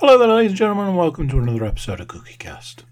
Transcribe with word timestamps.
Hello 0.00 0.18
there, 0.18 0.28
ladies 0.28 0.50
and 0.50 0.58
gentlemen, 0.58 0.88
and 0.88 0.96
welcome 0.98 1.26
to 1.26 1.38
another 1.38 1.64
episode 1.64 2.00
of 2.00 2.08
Cookie 2.08 2.36
Cast. 2.36 2.84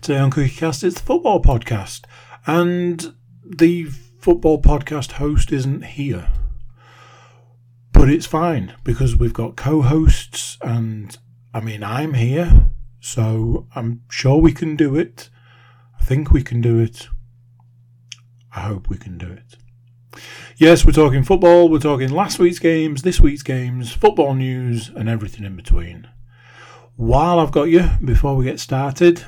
Today 0.00 0.18
on 0.18 0.30
Cookie 0.30 0.54
Cast, 0.54 0.84
it's 0.84 0.94
the 0.94 1.04
football 1.04 1.42
podcast, 1.42 2.04
and 2.46 3.12
the 3.44 3.86
football 4.20 4.62
podcast 4.62 5.12
host 5.12 5.50
isn't 5.50 5.82
here. 5.82 6.28
But 7.90 8.08
it's 8.08 8.26
fine 8.26 8.74
because 8.84 9.16
we've 9.16 9.32
got 9.32 9.56
co 9.56 9.82
hosts, 9.82 10.56
and 10.62 11.18
I 11.52 11.58
mean, 11.58 11.82
I'm 11.82 12.14
here, 12.14 12.70
so 13.00 13.66
I'm 13.74 14.02
sure 14.08 14.40
we 14.40 14.52
can 14.52 14.76
do 14.76 14.94
it. 14.94 15.30
I 16.00 16.04
think 16.04 16.30
we 16.30 16.44
can 16.44 16.60
do 16.60 16.78
it. 16.78 17.08
I 18.54 18.60
hope 18.60 18.88
we 18.88 18.96
can 18.96 19.18
do 19.18 19.26
it. 19.26 20.22
Yes, 20.56 20.84
we're 20.84 20.92
talking 20.92 21.24
football, 21.24 21.68
we're 21.68 21.80
talking 21.80 22.10
last 22.10 22.38
week's 22.38 22.60
games, 22.60 23.02
this 23.02 23.18
week's 23.18 23.42
games, 23.42 23.92
football 23.92 24.34
news, 24.34 24.88
and 24.88 25.08
everything 25.08 25.44
in 25.44 25.56
between. 25.56 26.06
While 26.96 27.40
I've 27.40 27.50
got 27.50 27.64
you, 27.64 27.90
before 28.04 28.36
we 28.36 28.44
get 28.44 28.60
started, 28.60 29.26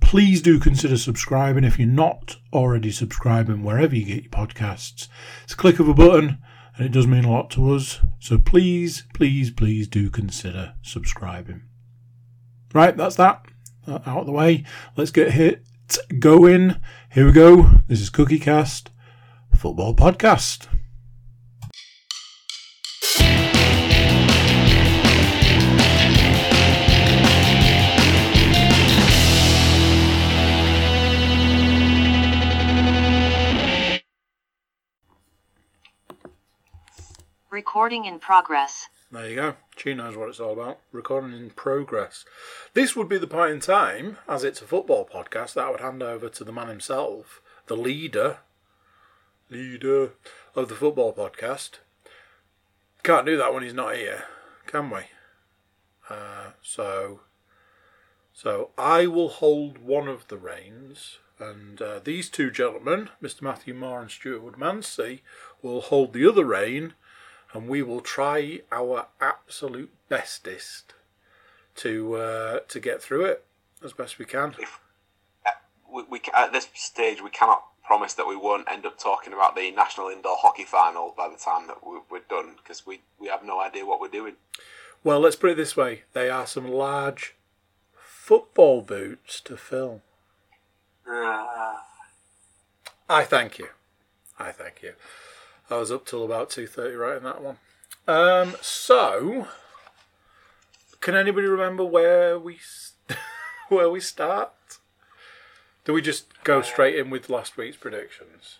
please 0.00 0.42
do 0.42 0.60
consider 0.60 0.98
subscribing 0.98 1.64
if 1.64 1.78
you're 1.78 1.88
not 1.88 2.36
already 2.52 2.90
subscribing 2.90 3.62
wherever 3.62 3.96
you 3.96 4.04
get 4.04 4.24
your 4.24 4.30
podcasts. 4.30 5.08
It's 5.44 5.54
a 5.54 5.56
click 5.56 5.78
of 5.78 5.88
a 5.88 5.94
button 5.94 6.36
and 6.76 6.84
it 6.84 6.92
does 6.92 7.06
mean 7.06 7.24
a 7.24 7.32
lot 7.32 7.50
to 7.52 7.72
us. 7.72 8.00
So 8.18 8.36
please, 8.36 9.06
please, 9.14 9.50
please 9.50 9.88
do 9.88 10.10
consider 10.10 10.74
subscribing. 10.82 11.62
Right, 12.74 12.94
that's 12.94 13.16
that 13.16 13.46
uh, 13.86 14.00
out 14.04 14.20
of 14.20 14.26
the 14.26 14.32
way. 14.32 14.64
Let's 14.94 15.10
get 15.10 15.32
hit 15.32 15.64
going. 16.18 16.76
Here 17.12 17.24
we 17.24 17.32
go. 17.32 17.80
This 17.88 18.02
is 18.02 18.10
Cookie 18.10 18.38
Cast, 18.38 18.90
football 19.56 19.94
podcast. 19.94 20.66
Recording 37.50 38.04
in 38.06 38.18
progress. 38.18 38.88
There 39.12 39.28
you 39.28 39.36
go. 39.36 39.54
She 39.76 39.94
knows 39.94 40.16
what 40.16 40.28
it's 40.28 40.40
all 40.40 40.52
about. 40.52 40.80
Recording 40.90 41.32
in 41.32 41.50
progress. 41.50 42.24
This 42.74 42.96
would 42.96 43.08
be 43.08 43.18
the 43.18 43.28
point 43.28 43.52
in 43.52 43.60
time, 43.60 44.18
as 44.28 44.42
it's 44.42 44.60
a 44.60 44.66
football 44.66 45.08
podcast, 45.10 45.54
that 45.54 45.66
I 45.66 45.70
would 45.70 45.80
hand 45.80 46.02
over 46.02 46.28
to 46.28 46.44
the 46.44 46.52
man 46.52 46.66
himself, 46.66 47.40
the 47.66 47.76
leader, 47.76 48.38
leader 49.48 50.10
of 50.56 50.68
the 50.68 50.74
football 50.74 51.12
podcast. 51.12 51.78
Can't 53.04 53.26
do 53.26 53.36
that 53.36 53.54
when 53.54 53.62
he's 53.62 53.72
not 53.72 53.94
here, 53.94 54.24
can 54.66 54.90
we? 54.90 55.02
Uh, 56.10 56.50
so, 56.60 57.20
so 58.32 58.70
I 58.76 59.06
will 59.06 59.28
hold 59.28 59.78
one 59.78 60.08
of 60.08 60.26
the 60.26 60.36
reins, 60.36 61.18
and 61.38 61.80
uh, 61.80 62.00
these 62.02 62.28
two 62.28 62.50
gentlemen, 62.50 63.10
Mr. 63.22 63.42
Matthew 63.42 63.72
Moore 63.72 64.00
and 64.00 64.10
Stuart 64.10 64.42
Woodmansey, 64.44 65.20
will 65.62 65.80
hold 65.80 66.12
the 66.12 66.28
other 66.28 66.44
rein 66.44 66.94
and 67.56 67.68
we 67.68 67.82
will 67.82 68.02
try 68.02 68.60
our 68.70 69.06
absolute 69.18 69.90
bestest 70.10 70.92
to 71.74 72.14
uh, 72.14 72.60
to 72.68 72.78
get 72.78 73.02
through 73.02 73.24
it 73.24 73.44
as 73.82 73.94
best 73.94 74.18
we 74.18 74.26
can. 74.26 74.54
If, 74.58 74.78
uh, 75.46 75.50
we, 75.90 76.02
we, 76.10 76.20
at 76.34 76.52
this 76.52 76.68
stage, 76.74 77.22
we 77.22 77.30
cannot 77.30 77.64
promise 77.82 78.12
that 78.14 78.26
we 78.26 78.36
won't 78.36 78.70
end 78.70 78.84
up 78.84 78.98
talking 78.98 79.32
about 79.32 79.56
the 79.56 79.70
national 79.70 80.08
indoor 80.08 80.36
hockey 80.38 80.64
final 80.64 81.14
by 81.16 81.28
the 81.28 81.36
time 81.36 81.66
that 81.68 81.86
we, 81.86 81.98
we're 82.10 82.20
done 82.28 82.56
because 82.56 82.86
we, 82.86 83.00
we 83.18 83.28
have 83.28 83.42
no 83.44 83.60
idea 83.60 83.86
what 83.86 84.00
we're 84.00 84.08
doing. 84.08 84.34
Well, 85.02 85.20
let's 85.20 85.36
put 85.36 85.50
it 85.50 85.56
this 85.56 85.76
way: 85.76 86.02
they 86.12 86.28
are 86.28 86.46
some 86.46 86.68
large 86.68 87.34
football 87.94 88.82
boots 88.82 89.40
to 89.40 89.56
fill. 89.56 90.02
Uh, 91.08 91.76
I 93.08 93.24
thank 93.24 93.58
you. 93.58 93.68
I 94.38 94.52
thank 94.52 94.82
you. 94.82 94.92
I 95.70 95.76
was 95.76 95.90
up 95.90 96.06
till 96.06 96.24
about 96.24 96.50
two 96.50 96.66
thirty 96.66 96.94
writing 96.94 97.24
that 97.24 97.42
one. 97.42 97.58
Um, 98.08 98.54
so, 98.60 99.48
can 101.00 101.14
anybody 101.14 101.46
remember 101.46 101.84
where 101.84 102.38
we 102.38 102.58
where 103.68 103.90
we 103.90 104.00
start? 104.00 104.52
Do 105.84 105.92
we 105.92 106.02
just 106.02 106.42
go 106.42 106.62
straight 106.62 106.96
in 106.96 107.10
with 107.10 107.30
last 107.30 107.56
week's 107.56 107.76
predictions? 107.76 108.58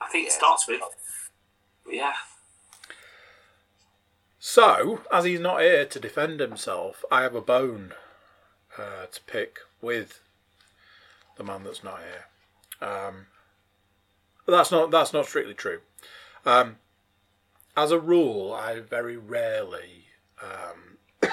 I 0.00 0.08
think 0.08 0.28
it 0.28 0.32
starts 0.32 0.66
with, 0.68 0.80
yeah. 1.90 2.12
So, 4.38 5.02
as 5.12 5.24
he's 5.24 5.40
not 5.40 5.60
here 5.60 5.84
to 5.84 6.00
defend 6.00 6.40
himself, 6.40 7.04
I 7.10 7.22
have 7.22 7.34
a 7.34 7.40
bone 7.40 7.92
uh, 8.78 9.06
to 9.12 9.20
pick 9.26 9.58
with 9.82 10.20
the 11.36 11.44
man 11.44 11.64
that's 11.64 11.84
not 11.84 11.98
here. 11.98 12.88
Um, 12.88 13.26
but 14.46 14.52
that's 14.52 14.70
not 14.70 14.90
that's 14.90 15.12
not 15.12 15.26
strictly 15.26 15.54
true. 15.54 15.80
Um, 16.44 16.76
as 17.76 17.90
a 17.90 17.98
rule, 17.98 18.52
I 18.52 18.80
very 18.80 19.16
rarely, 19.16 20.06
um, 20.42 20.98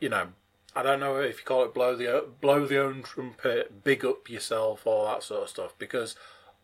you 0.00 0.08
know, 0.08 0.28
I 0.74 0.82
don't 0.82 1.00
know 1.00 1.16
if 1.16 1.38
you 1.38 1.44
call 1.44 1.64
it 1.64 1.74
blow 1.74 1.96
the 1.96 2.26
blow 2.40 2.66
the 2.66 2.78
own 2.78 3.02
trumpet, 3.02 3.82
big 3.82 4.04
up 4.04 4.28
yourself, 4.28 4.86
all 4.86 5.06
that 5.06 5.22
sort 5.22 5.44
of 5.44 5.48
stuff, 5.48 5.74
because 5.78 6.16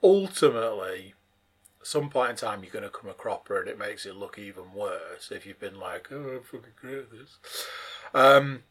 ultimately, 0.03 1.15
some 1.83 2.11
point 2.11 2.31
in 2.31 2.37
time, 2.37 2.63
you're 2.63 2.73
going 2.73 2.85
to 2.85 2.91
come 2.91 3.11
a 3.11 3.15
cropper, 3.15 3.59
and 3.59 3.69
it 3.69 3.79
makes 3.79 4.05
it 4.05 4.17
look 4.17 4.39
even 4.39 4.75
worse 4.75 5.31
if 5.31 5.47
you've 5.47 5.61
been 5.61 5.79
like, 5.79 6.09
"Oh, 6.13 6.37
I'm 6.37 6.43
fucking 6.43 6.75
great 6.77 6.99
at 6.99 7.11
this." 7.11 7.39
Um, 8.13 8.65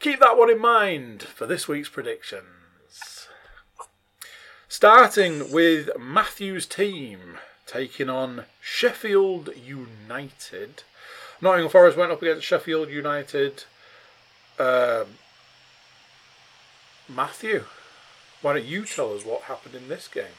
keep 0.00 0.18
that 0.18 0.36
one 0.36 0.50
in 0.50 0.60
mind 0.60 1.22
for 1.22 1.46
this 1.46 1.68
week's 1.68 1.88
predictions. 1.88 2.59
Starting 4.70 5.50
with 5.50 5.90
Matthew's 5.98 6.64
team 6.64 7.38
taking 7.66 8.08
on 8.08 8.44
Sheffield 8.60 9.50
United. 9.56 10.84
Nottingham 11.40 11.72
Forest 11.72 11.98
went 11.98 12.12
up 12.12 12.22
against 12.22 12.46
Sheffield 12.46 12.88
United. 12.88 13.64
Um, 14.60 15.18
Matthew, 17.08 17.64
why 18.42 18.52
don't 18.54 18.64
you 18.64 18.84
tell 18.84 19.12
us 19.12 19.24
what 19.24 19.42
happened 19.42 19.74
in 19.74 19.88
this 19.88 20.06
game? 20.06 20.38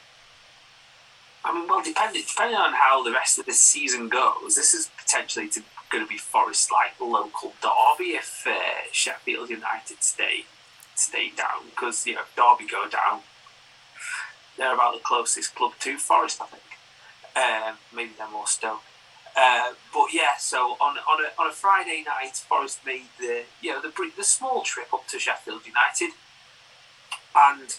I 1.44 1.52
mean, 1.52 1.68
well, 1.68 1.82
depending 1.84 2.22
depending 2.26 2.56
on 2.56 2.72
how 2.72 3.04
the 3.04 3.12
rest 3.12 3.38
of 3.38 3.44
the 3.44 3.52
season 3.52 4.08
goes, 4.08 4.54
this 4.54 4.72
is 4.72 4.88
potentially 4.96 5.50
to, 5.50 5.62
going 5.90 6.04
to 6.04 6.08
be 6.08 6.16
Forest 6.16 6.72
like 6.72 6.98
local 6.98 7.52
derby 7.60 8.12
if 8.12 8.46
uh, 8.46 8.52
Sheffield 8.92 9.50
United 9.50 10.02
stay 10.02 10.46
stay 10.94 11.32
down 11.36 11.68
because 11.68 12.06
you 12.06 12.14
know 12.14 12.22
Derby 12.34 12.70
go 12.70 12.88
down, 12.88 13.20
they're 14.62 14.74
about 14.74 14.94
the 14.94 15.00
closest 15.00 15.54
club 15.56 15.72
to 15.80 15.98
Forest, 15.98 16.40
I 16.40 16.46
think. 16.46 16.62
Um, 17.34 17.78
maybe 17.94 18.12
they're 18.16 18.30
more 18.30 18.46
Stoke. 18.46 18.82
Uh, 19.36 19.72
but 19.92 20.08
yeah, 20.12 20.36
so 20.38 20.76
on 20.80 20.98
on 20.98 21.24
a, 21.24 21.40
on 21.40 21.50
a 21.50 21.52
Friday 21.52 22.04
night, 22.06 22.36
Forest 22.36 22.80
made 22.86 23.08
the 23.18 23.42
you 23.60 23.72
know 23.72 23.80
the 23.80 23.92
the 24.16 24.22
small 24.22 24.62
trip 24.62 24.92
up 24.92 25.08
to 25.08 25.18
Sheffield 25.18 25.62
United, 25.66 26.10
and 27.34 27.76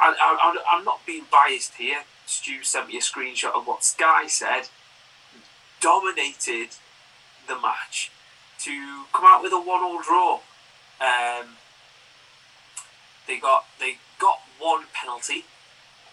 I, 0.00 0.14
I, 0.18 0.56
I'm 0.72 0.84
not 0.84 1.06
being 1.06 1.24
biased 1.30 1.74
here. 1.74 2.04
Stu 2.26 2.62
sent 2.62 2.88
me 2.88 2.96
a 2.96 3.00
screenshot 3.00 3.54
of 3.54 3.66
what 3.66 3.84
Sky 3.84 4.26
said. 4.26 4.68
Dominated 5.80 6.70
the 7.46 7.60
match 7.60 8.10
to 8.60 9.04
come 9.12 9.26
out 9.26 9.42
with 9.42 9.52
a 9.52 9.60
one-all 9.60 10.00
draw. 10.00 10.40
Um, 11.00 11.56
they 13.28 13.38
got 13.38 13.66
they 13.78 13.98
got 14.18 14.40
one 14.58 14.84
penalty. 14.94 15.44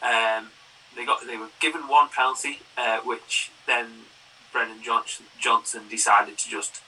Um, 0.02 0.48
they 0.96 1.06
got 1.06 1.26
they 1.26 1.38
were 1.38 1.50
given 1.60 1.82
one 1.88 2.10
penalty, 2.10 2.60
uh, 2.78 3.00
which 3.00 3.52
then 3.68 3.88
Brennan 4.52 4.82
Johnson, 4.82 5.26
Johnson 5.40 5.84
decided 5.90 6.38
to 6.38 6.50
just 6.50 6.82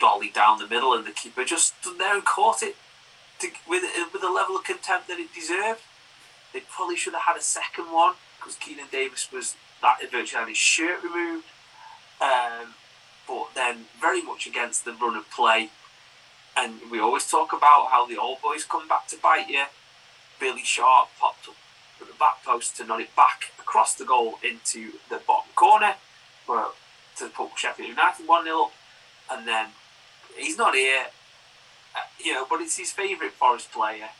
dolly 0.00 0.30
down 0.30 0.58
the 0.58 0.66
middle, 0.66 0.94
and 0.94 1.06
the 1.06 1.10
keeper 1.10 1.44
just 1.44 1.74
stood 1.80 1.98
there 1.98 2.14
and 2.14 2.24
caught 2.24 2.62
it 2.62 2.76
to, 3.40 3.48
with 3.68 3.82
with 4.12 4.22
a 4.22 4.30
level 4.30 4.56
of 4.56 4.64
contempt 4.64 5.08
that 5.08 5.18
it 5.18 5.34
deserved. 5.34 5.82
They 6.52 6.60
probably 6.60 6.96
should 6.96 7.14
have 7.14 7.22
had 7.22 7.36
a 7.36 7.42
second 7.42 7.92
one 7.92 8.14
because 8.38 8.56
Keinan 8.56 8.90
Davis 8.90 9.28
was 9.32 9.56
that 9.82 9.98
virtually 10.10 10.40
had 10.40 10.48
his 10.48 10.56
shirt 10.56 11.02
removed. 11.02 11.46
Um, 12.20 12.74
but 13.26 13.48
then 13.54 13.86
very 14.00 14.22
much 14.22 14.46
against 14.46 14.84
the 14.84 14.92
run 14.92 15.16
of 15.16 15.30
play. 15.30 15.70
And 16.56 16.74
we 16.90 17.00
always 17.00 17.28
talk 17.28 17.52
about 17.52 17.88
how 17.90 18.06
the 18.06 18.16
old 18.16 18.40
boys 18.40 18.64
come 18.64 18.86
back 18.86 19.08
to 19.08 19.16
bite 19.16 19.48
you. 19.48 19.64
Billy 20.38 20.62
Sharp 20.62 21.08
popped 21.18 21.48
up 21.48 21.56
at 22.00 22.06
the 22.06 22.14
back 22.14 22.44
post 22.44 22.76
to 22.76 22.84
nod 22.84 23.00
it 23.00 23.14
back 23.16 23.52
across 23.58 23.94
the 23.94 24.04
goal 24.04 24.38
into 24.42 24.92
the 25.08 25.20
bottom 25.26 25.50
corner 25.54 25.94
for, 26.44 26.68
to 27.16 27.28
put 27.28 27.50
Sheffield 27.56 27.88
United 27.88 28.26
1 28.26 28.44
0 28.44 28.62
up. 28.62 28.72
And 29.30 29.48
then 29.48 29.68
he's 30.36 30.58
not 30.58 30.74
here, 30.74 31.06
uh, 31.94 32.00
you 32.22 32.34
know, 32.34 32.46
but 32.48 32.60
it's 32.60 32.76
his 32.76 32.92
favourite 32.92 33.32
Forest 33.32 33.72
player. 33.72 34.10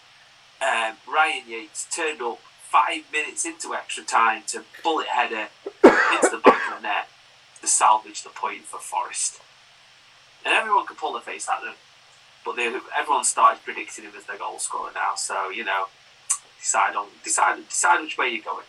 Um, 0.62 0.96
Ryan 1.12 1.42
Yates 1.48 1.86
turned 1.94 2.22
up 2.22 2.38
five 2.62 3.02
minutes 3.12 3.44
into 3.44 3.74
extra 3.74 4.02
time 4.02 4.42
to 4.48 4.64
bullet 4.82 5.06
header 5.08 5.48
into 5.84 6.28
the 6.30 6.40
back 6.42 6.72
of 6.72 6.82
the 6.82 6.88
net 6.88 7.08
to 7.60 7.66
salvage 7.66 8.22
the 8.22 8.30
point 8.30 8.62
for 8.64 8.78
Forest. 8.78 9.40
and 10.44 10.52
everyone 10.54 10.86
could 10.86 10.96
pull 10.96 11.12
their 11.12 11.22
face 11.22 11.48
at 11.48 11.62
them. 11.62 11.74
But 12.44 12.56
they, 12.56 12.66
everyone 12.96 13.24
started 13.24 13.62
predicting 13.64 14.04
him 14.04 14.12
as 14.16 14.24
their 14.24 14.36
goal 14.38 14.58
scorer 14.58 14.90
now. 14.94 15.14
So 15.16 15.50
you 15.50 15.64
know, 15.64 15.86
decide 16.64 16.96
on 16.96 17.08
decide 17.22 17.68
decide 17.68 18.00
which 18.00 18.16
way 18.16 18.30
you're 18.30 18.42
going. 18.42 18.64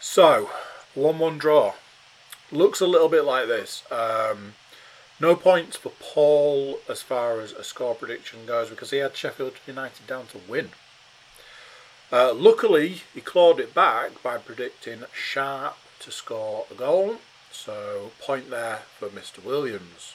So, 0.00 0.50
1 0.94 1.18
1 1.20 1.38
draw. 1.38 1.74
Looks 2.50 2.80
a 2.80 2.86
little 2.88 3.08
bit 3.08 3.24
like 3.24 3.46
this. 3.46 3.84
Um, 3.90 4.54
no 5.20 5.36
points 5.36 5.76
for 5.76 5.92
Paul 6.00 6.80
as 6.88 7.02
far 7.02 7.40
as 7.40 7.52
a 7.52 7.62
score 7.62 7.94
prediction 7.94 8.44
goes 8.44 8.68
because 8.68 8.90
he 8.90 8.98
had 8.98 9.16
Sheffield 9.16 9.54
United 9.64 10.08
down 10.08 10.26
to 10.26 10.40
win. 10.48 10.70
Uh, 12.10 12.34
luckily, 12.34 13.02
he 13.14 13.20
clawed 13.20 13.60
it 13.60 13.72
back 13.72 14.22
by 14.22 14.36
predicting 14.38 15.04
Sharp 15.14 15.76
to 16.00 16.10
score 16.10 16.66
a 16.70 16.74
goal. 16.74 17.18
So, 17.52 18.10
point 18.20 18.50
there 18.50 18.80
for 18.98 19.08
Mr. 19.08 19.42
Williams. 19.42 20.14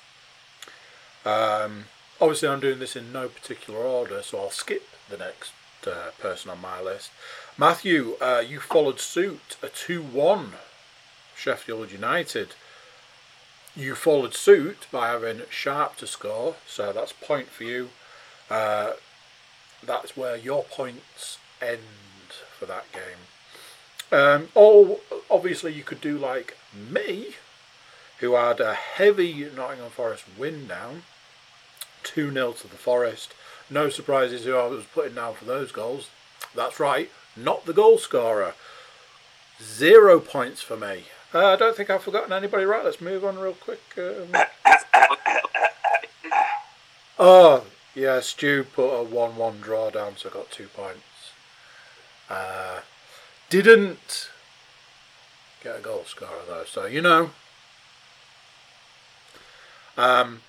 Um, 1.26 1.86
obviously, 2.20 2.50
I'm 2.50 2.60
doing 2.60 2.80
this 2.80 2.96
in 2.96 3.12
no 3.12 3.28
particular 3.28 3.80
order, 3.80 4.22
so 4.22 4.40
I'll 4.40 4.50
skip 4.50 4.88
the 5.10 5.18
next 5.18 5.54
uh, 5.86 6.12
person 6.20 6.52
on 6.52 6.62
my 6.62 6.82
list. 6.82 7.12
Matthew, 7.58 8.16
uh, 8.22 8.44
you 8.48 8.60
followed 8.60 9.00
suit 9.00 9.58
a 9.62 9.68
2 9.68 10.02
1 10.02 10.52
Sheffield 11.36 11.92
United. 11.92 12.50
You 13.76 13.96
followed 13.96 14.34
suit 14.34 14.88
by 14.92 15.10
having 15.10 15.42
Sharp 15.50 15.98
to 15.98 16.08
score, 16.08 16.56
so 16.66 16.92
that's 16.92 17.14
point 17.14 17.50
for 17.50 17.64
you. 17.64 17.90
Uh, 18.50 18.94
that's 19.84 20.18
where 20.18 20.36
your 20.36 20.64
points 20.64 21.38
end 21.62 21.80
for 22.58 22.66
that 22.66 22.86
game. 22.92 23.28
Um, 24.12 24.48
or 24.56 25.00
obviously, 25.30 25.74
you 25.74 25.84
could 25.84 26.02
do 26.02 26.18
like 26.18 26.58
me, 26.74 27.36
who 28.20 28.34
had 28.34 28.60
a 28.60 28.74
heavy 28.74 29.48
Nottingham 29.56 29.92
Forest 29.92 30.26
win 30.38 30.68
down, 30.68 31.04
2 32.18 32.34
0 32.34 32.52
to 32.54 32.68
the 32.68 32.76
Forest. 32.76 33.36
No 33.70 33.90
surprises 33.90 34.44
who 34.44 34.56
I 34.56 34.66
was 34.66 34.86
putting 34.86 35.14
down 35.14 35.36
for 35.36 35.46
those 35.46 35.72
goals. 35.72 36.10
That's 36.56 36.80
right, 36.80 37.12
not 37.36 37.68
the 37.68 37.74
goal 37.74 38.00
scorer. 38.00 38.56
Zero 39.62 40.20
points 40.20 40.64
for 40.64 40.76
me. 40.76 41.04
Uh, 41.32 41.46
I 41.50 41.56
don't 41.56 41.78
think 41.78 41.92
I've 41.92 42.02
forgotten 42.02 42.34
anybody. 42.34 42.66
Right, 42.66 42.84
let's 42.84 43.00
move 43.00 43.24
on 43.24 43.38
real 43.38 43.54
quick. 43.54 43.82
Um, 44.00 44.36
oh, 47.20 47.66
yeah, 47.94 48.20
Stu 48.22 48.64
put 48.64 49.00
a 49.00 49.04
1 49.04 49.36
1 49.36 49.62
draw 49.62 49.92
down, 49.92 50.18
so 50.18 50.30
I 50.30 50.34
got 50.34 50.50
two 50.50 50.70
points. 50.70 51.04
Uh, 52.32 52.80
didn't 53.52 54.32
get 55.64 55.78
a 55.78 55.82
goal 55.82 56.04
scorer 56.08 56.32
though, 56.48 56.66
so 56.66 56.88
you 56.88 57.04
know. 57.04 57.30
Um, 59.96 60.42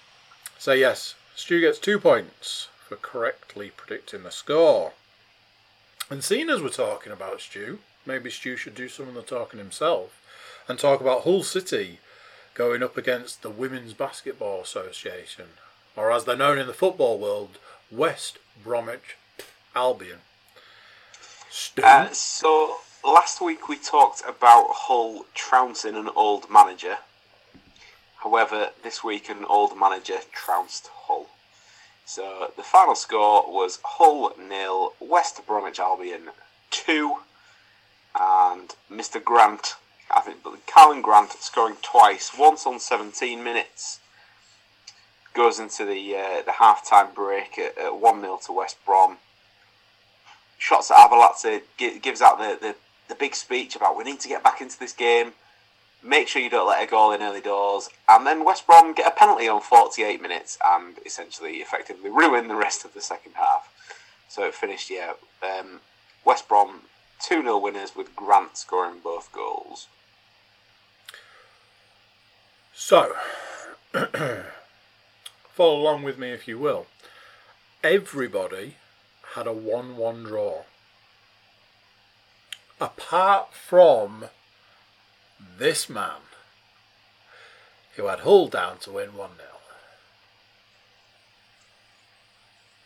so, 0.59 0.73
yes, 0.73 1.15
Stu 1.39 1.61
gets 1.61 1.79
two 1.79 2.01
points 2.01 2.67
for 2.81 2.97
correctly 2.97 3.71
predicting 3.71 4.25
the 4.25 4.31
score. 4.33 4.95
And 6.11 6.25
seeing 6.25 6.51
as 6.51 6.61
we're 6.61 6.69
talking 6.69 7.13
about 7.13 7.41
Stu, 7.41 7.79
maybe 8.05 8.29
Stu 8.29 8.57
should 8.57 8.75
do 8.75 8.89
some 8.89 9.07
of 9.07 9.15
the 9.15 9.23
talking 9.23 9.61
himself 9.61 10.21
and 10.67 10.81
talk 10.81 11.01
about 11.01 11.23
Hull 11.23 11.45
City 11.45 12.01
going 12.55 12.83
up 12.83 12.97
against 12.97 13.43
the 13.43 13.51
Women's 13.51 13.95
Basketball 13.95 14.61
Association, 14.61 15.45
or 15.95 16.11
as 16.11 16.25
they're 16.25 16.37
known 16.37 16.59
in 16.59 16.67
the 16.67 16.75
football 16.75 17.21
world, 17.21 17.59
West 17.89 18.39
Bromwich 18.65 19.17
Albion. 19.77 20.19
Stu? 21.51 21.83
Uh, 21.85 22.09
so 22.11 22.79
last 23.05 23.41
week 23.41 23.69
we 23.69 23.77
talked 23.77 24.23
about 24.27 24.71
Hull 24.71 25.25
trouncing 25.35 25.95
an 25.95 26.11
old 26.17 26.51
manager. 26.51 26.97
However, 28.17 28.71
this 28.83 29.05
week 29.05 29.31
an 29.31 29.45
old 29.45 29.79
manager 29.79 30.19
trounced. 30.33 30.91
So 32.09 32.51
the 32.57 32.63
final 32.63 32.95
score 32.95 33.45
was 33.53 33.81
Hull 33.85 34.33
nil, 34.39 34.95
West 34.99 35.47
Bromwich 35.47 35.79
Albion 35.79 36.31
two, 36.71 37.17
and 38.19 38.75
Mr. 38.91 39.23
Grant, 39.23 39.75
I 40.11 40.23
think, 40.23 40.43
but 40.43 40.67
Karlan 40.67 41.03
Grant 41.03 41.33
scoring 41.33 41.77
twice, 41.83 42.31
once 42.37 42.67
on 42.67 42.81
17 42.81 43.45
minutes. 43.45 44.01
Goes 45.35 45.59
into 45.61 45.85
the 45.85 46.17
uh, 46.17 46.43
the 46.47 46.53
half 46.53 46.83
time 46.89 47.09
break 47.15 47.59
at, 47.59 47.77
at 47.77 48.01
one 48.01 48.23
0 48.23 48.41
to 48.47 48.53
West 48.53 48.79
Brom. 48.87 49.19
Shota 50.59 50.93
Arveladze, 50.93 51.61
gives 52.01 52.23
out 52.23 52.39
the, 52.39 52.57
the 52.59 52.75
the 53.09 53.17
big 53.17 53.35
speech 53.35 53.77
about 53.77 53.99
we 53.99 54.05
need 54.05 54.21
to 54.21 54.29
get 54.29 54.43
back 54.43 54.63
into 54.63 54.79
this 54.79 54.95
game. 54.95 55.35
Make 56.03 56.29
sure 56.29 56.41
you 56.41 56.51
don't 56.51 56.69
let 56.69 56.83
a 56.83 56.91
goal 56.91 57.13
in 57.13 57.23
early 57.23 57.41
doors, 57.41 57.91
and 58.09 58.27
then 58.27 58.45
West 58.45 58.67
Brom 58.67 58.95
get 58.95 59.09
a 59.13 59.17
penalty 59.17 59.49
on 59.49 59.61
48 59.61 60.23
minutes 60.23 60.57
and 60.65 60.97
essentially 61.05 61.57
effectively 61.57 62.09
ruin 62.09 62.47
the 62.47 62.55
rest 62.55 62.85
of 62.85 62.95
the 62.95 63.01
second 63.01 63.33
half. 63.35 63.73
So 64.29 64.45
it 64.45 64.55
finished, 64.55 64.91
yeah, 64.91 65.15
um, 65.43 65.81
West 66.25 66.49
Brom 66.49 66.83
2 67.21 67.43
0 67.43 67.59
winners 67.59 67.97
with 67.97 68.15
Grant 68.15 68.57
scoring 68.57 69.01
both 69.03 69.33
goals. 69.33 69.89
So, 72.75 73.15
follow 75.53 75.81
along 75.81 76.05
with 76.05 76.17
me 76.17 76.31
if 76.31 76.47
you 76.47 76.59
will. 76.59 76.87
Everybody 77.83 78.77
had 79.35 79.47
a 79.49 79.53
1 79.53 79.97
1 79.97 80.23
draw. 80.23 80.63
Apart 82.81 83.53
from 83.53 84.27
this 85.59 85.89
man, 85.89 86.21
who 87.97 88.07
had 88.07 88.21
Hull 88.21 88.49
down 88.49 88.79
to 88.79 88.93
win 88.93 89.17
1 89.17 89.31
0. 89.37 89.49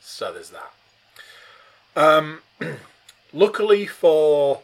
So 0.00 0.32
there's 0.32 0.50
that. 0.50 0.72
Um, 1.94 2.40
luckily 3.32 3.86
for 3.86 4.62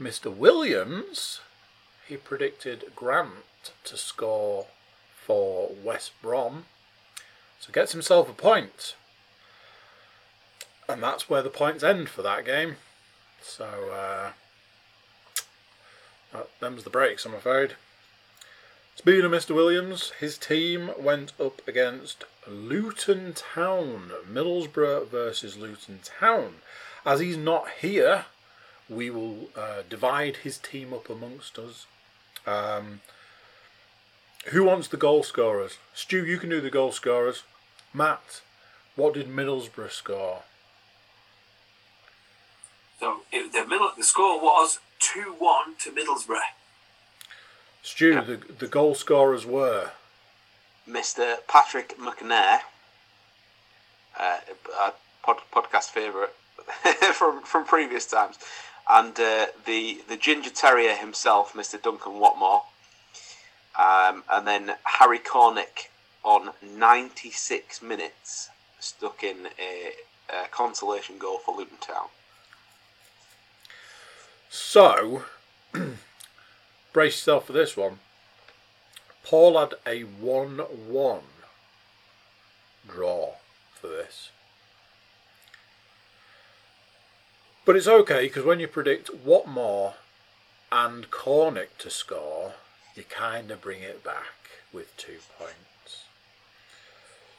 Mr. 0.00 0.34
Williams, 0.34 1.40
he 2.06 2.16
predicted 2.16 2.92
Grant 2.94 3.72
to 3.84 3.96
score 3.96 4.66
for 5.14 5.72
West 5.82 6.12
Brom. 6.22 6.64
So 7.60 7.72
gets 7.72 7.92
himself 7.92 8.30
a 8.30 8.32
point. 8.32 8.94
And 10.88 11.02
that's 11.02 11.28
where 11.28 11.42
the 11.42 11.50
points 11.50 11.84
end 11.84 12.08
for 12.08 12.22
that 12.22 12.44
game. 12.44 12.76
So, 13.42 13.90
uh, 13.92 14.32
them's 16.60 16.84
the 16.84 16.90
breaks, 16.90 17.24
I'm 17.24 17.34
afraid. 17.34 17.74
Speaking 18.94 19.24
of 19.24 19.30
Mr. 19.30 19.54
Williams, 19.54 20.10
his 20.18 20.36
team 20.36 20.90
went 20.98 21.32
up 21.40 21.62
against 21.68 22.24
Luton 22.48 23.32
Town. 23.32 24.10
Middlesbrough 24.28 25.08
versus 25.08 25.56
Luton 25.56 26.00
Town. 26.02 26.54
As 27.06 27.20
he's 27.20 27.36
not 27.36 27.68
here, 27.80 28.24
we 28.88 29.08
will 29.08 29.50
uh, 29.56 29.82
divide 29.88 30.38
his 30.38 30.58
team 30.58 30.92
up 30.92 31.08
amongst 31.08 31.58
us. 31.58 31.86
Um, 32.46 33.00
who 34.46 34.64
wants 34.64 34.88
the 34.88 34.96
goal 34.96 35.22
scorers? 35.22 35.78
Stu, 35.94 36.26
you 36.26 36.38
can 36.38 36.50
do 36.50 36.60
the 36.60 36.70
goal 36.70 36.90
scorers. 36.90 37.44
Matt, 37.94 38.40
what 38.96 39.14
did 39.14 39.28
Middlesbrough 39.28 39.92
score? 39.92 40.42
So 42.98 43.20
the 43.30 43.64
middle, 43.66 43.90
the 43.96 44.02
score 44.02 44.40
was 44.40 44.80
two 45.12 45.34
one 45.38 45.74
to 45.80 45.90
Middlesbrough. 45.90 46.40
Stu, 47.82 48.12
yeah. 48.12 48.20
the 48.20 48.40
the 48.58 48.66
goal 48.66 48.94
scorers 48.94 49.46
were 49.46 49.90
Mr. 50.88 51.36
Patrick 51.46 51.96
McNair, 51.98 52.60
uh, 54.18 54.38
a 54.80 54.92
pod, 55.22 55.38
podcast 55.52 55.90
favourite 55.90 56.30
from 57.14 57.42
from 57.42 57.64
previous 57.64 58.06
times, 58.06 58.38
and 58.88 59.18
uh, 59.18 59.46
the 59.64 60.00
the 60.08 60.16
ginger 60.16 60.50
terrier 60.50 60.94
himself, 60.94 61.52
Mr. 61.54 61.80
Duncan 61.80 62.12
Watmore, 62.12 62.62
um, 63.78 64.24
and 64.30 64.46
then 64.46 64.74
Harry 64.84 65.18
Cornick 65.18 65.88
on 66.24 66.50
96 66.62 67.80
minutes 67.80 68.50
stuck 68.80 69.22
in 69.22 69.48
a, 69.58 69.92
a 70.28 70.48
consolation 70.48 71.16
goal 71.18 71.38
for 71.38 71.56
Luton 71.56 71.78
Town. 71.80 72.08
So, 74.50 75.24
brace 76.92 77.14
yourself 77.14 77.46
for 77.46 77.52
this 77.52 77.76
one. 77.76 77.98
Paul 79.24 79.58
had 79.58 79.74
a 79.86 80.02
1 80.02 80.58
1 80.58 81.20
draw 82.88 83.34
for 83.74 83.88
this. 83.88 84.30
But 87.66 87.76
it's 87.76 87.86
okay 87.86 88.22
because 88.22 88.44
when 88.44 88.60
you 88.60 88.66
predict 88.66 89.10
Watmore 89.26 89.94
and 90.72 91.10
Cornick 91.10 91.76
to 91.80 91.90
score, 91.90 92.54
you 92.94 93.04
kind 93.04 93.50
of 93.50 93.60
bring 93.60 93.82
it 93.82 94.02
back 94.02 94.48
with 94.72 94.96
two 94.96 95.18
points. 95.38 96.04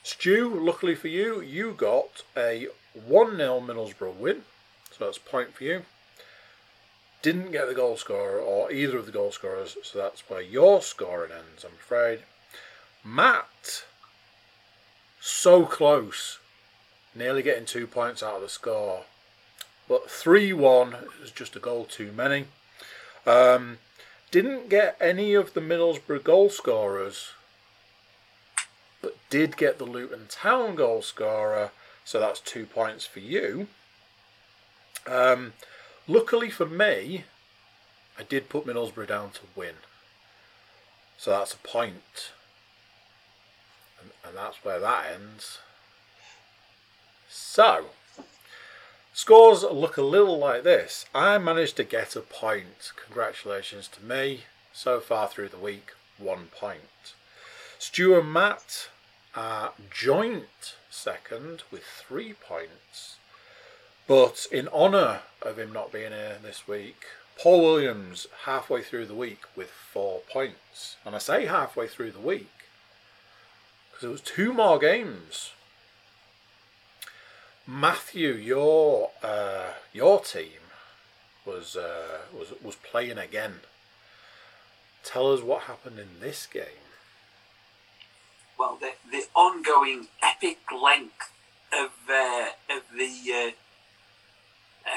Stu, 0.04 0.48
luckily 0.48 0.94
for 0.94 1.08
you, 1.08 1.42
you 1.42 1.74
got 1.74 2.24
a 2.38 2.68
1 2.94 3.38
0 3.38 3.60
Middlesbrough 3.62 4.16
win, 4.16 4.44
so 4.92 5.06
that's 5.06 5.18
a 5.18 5.22
point 5.22 5.56
for 5.56 5.64
you. 5.64 5.82
Didn't 7.22 7.52
get 7.52 7.68
the 7.68 7.74
goal 7.74 7.98
scorer 7.98 8.40
or 8.40 8.72
either 8.72 8.98
of 8.98 9.06
the 9.06 9.12
goal 9.12 9.32
scorers, 9.32 9.78
so 9.84 9.98
that's 9.98 10.30
where 10.30 10.42
your 10.42 10.82
scoring 10.82 11.32
ends, 11.32 11.66
I'm 11.66 11.74
afraid. 11.74 12.20
Matt, 13.04 13.84
so 15.20 15.66
close, 15.66 16.40
nearly 17.14 17.42
getting 17.42 17.66
two 17.66 17.88
points 17.88 18.24
out 18.24 18.38
of 18.38 18.42
the 18.42 18.50
score. 18.50 19.04
But 19.88 20.10
3 20.10 20.54
1 20.54 20.96
is 21.24 21.32
just 21.32 21.56
a 21.56 21.60
goal 21.60 21.86
too 21.86 22.12
many. 22.12 22.46
Um, 23.26 23.80
didn't 24.32 24.70
get 24.70 24.96
any 25.02 25.34
of 25.34 25.54
the 25.54 25.62
Middlesbrough 25.62 26.24
goal 26.24 26.50
scorers, 26.50 27.30
but 29.02 29.18
did 29.30 29.58
get 29.58 29.78
the 29.78 29.86
Luton 29.86 30.28
Town 30.30 30.76
goal 30.76 31.02
scorer, 31.02 31.72
so 32.06 32.20
that's 32.20 32.40
two 32.40 32.66
points 32.66 33.06
for 33.06 33.20
you. 33.20 33.68
Um, 35.08 35.54
luckily 36.10 36.50
for 36.50 36.66
me, 36.66 37.24
I 38.18 38.24
did 38.24 38.50
put 38.50 38.66
Middlesbrough 38.66 39.08
down 39.08 39.32
to 39.32 39.42
win, 39.56 39.76
so 41.18 41.32
that's 41.32 41.54
a 41.54 41.58
point. 41.58 42.32
And, 44.02 44.12
and 44.26 44.38
that's 44.38 44.64
where 44.64 44.80
that 44.80 45.06
ends. 45.14 45.60
So, 47.30 47.88
scores 49.14 49.64
look 49.64 49.98
a 49.98 50.02
little 50.02 50.38
like 50.38 50.64
this. 50.64 51.06
I 51.14 51.38
managed 51.38 51.78
to 51.78 51.84
get 51.84 52.16
a 52.16 52.22
point. 52.22 52.92
Congratulations 53.06 53.88
to 53.90 54.04
me. 54.04 54.42
So 54.74 55.00
far 55.00 55.28
through 55.28 55.50
the 55.50 55.58
week, 55.58 55.92
one 56.18 56.48
point. 56.58 57.14
Stu 57.78 58.18
and 58.18 58.32
Matt 58.32 58.90
are 59.36 59.74
joint 59.92 60.76
second 60.90 61.64
with 61.72 61.84
three 61.84 62.34
points. 62.34 63.18
But 64.10 64.48
in 64.52 64.68
honour 64.70 65.20
of 65.44 65.60
him 65.60 65.72
not 65.72 65.92
being 65.92 66.12
here 66.12 66.40
this 66.42 66.68
week, 66.68 67.04
Paul 67.38 67.62
Williams 67.62 68.26
halfway 68.46 68.82
through 68.82 69.06
the 69.06 69.14
week 69.14 69.42
with 69.56 69.70
four 69.70 70.22
points. 70.34 70.98
And 71.06 71.16
I 71.16 71.20
say 71.20 71.46
halfway 71.46 71.88
through 71.88 72.14
the 72.14 72.20
week 72.20 72.50
because 73.92 74.10
it 74.10 74.12
was 74.12 74.22
two 74.22 74.52
more 74.52 74.80
games. 74.80 75.52
Matthew, 77.68 78.34
your 78.34 79.12
uh, 79.22 79.74
your 79.94 80.20
team 80.22 80.74
was 81.46 81.76
uh, 81.76 82.22
was 82.36 82.54
was 82.64 82.78
playing 82.78 83.20
again. 83.20 83.60
Tell 85.04 85.32
us 85.32 85.44
what 85.44 85.64
happened 85.64 86.00
in 86.00 86.20
this 86.20 86.48
game. 86.48 86.82
Well, 88.58 88.80
the, 88.82 88.94
the 89.12 89.26
ongoing 89.36 90.08
epic 90.24 90.58
length 90.72 91.32
of 91.72 91.92
uh, 92.10 92.48
of 92.72 92.82
the 92.98 93.14
uh, 93.32 93.52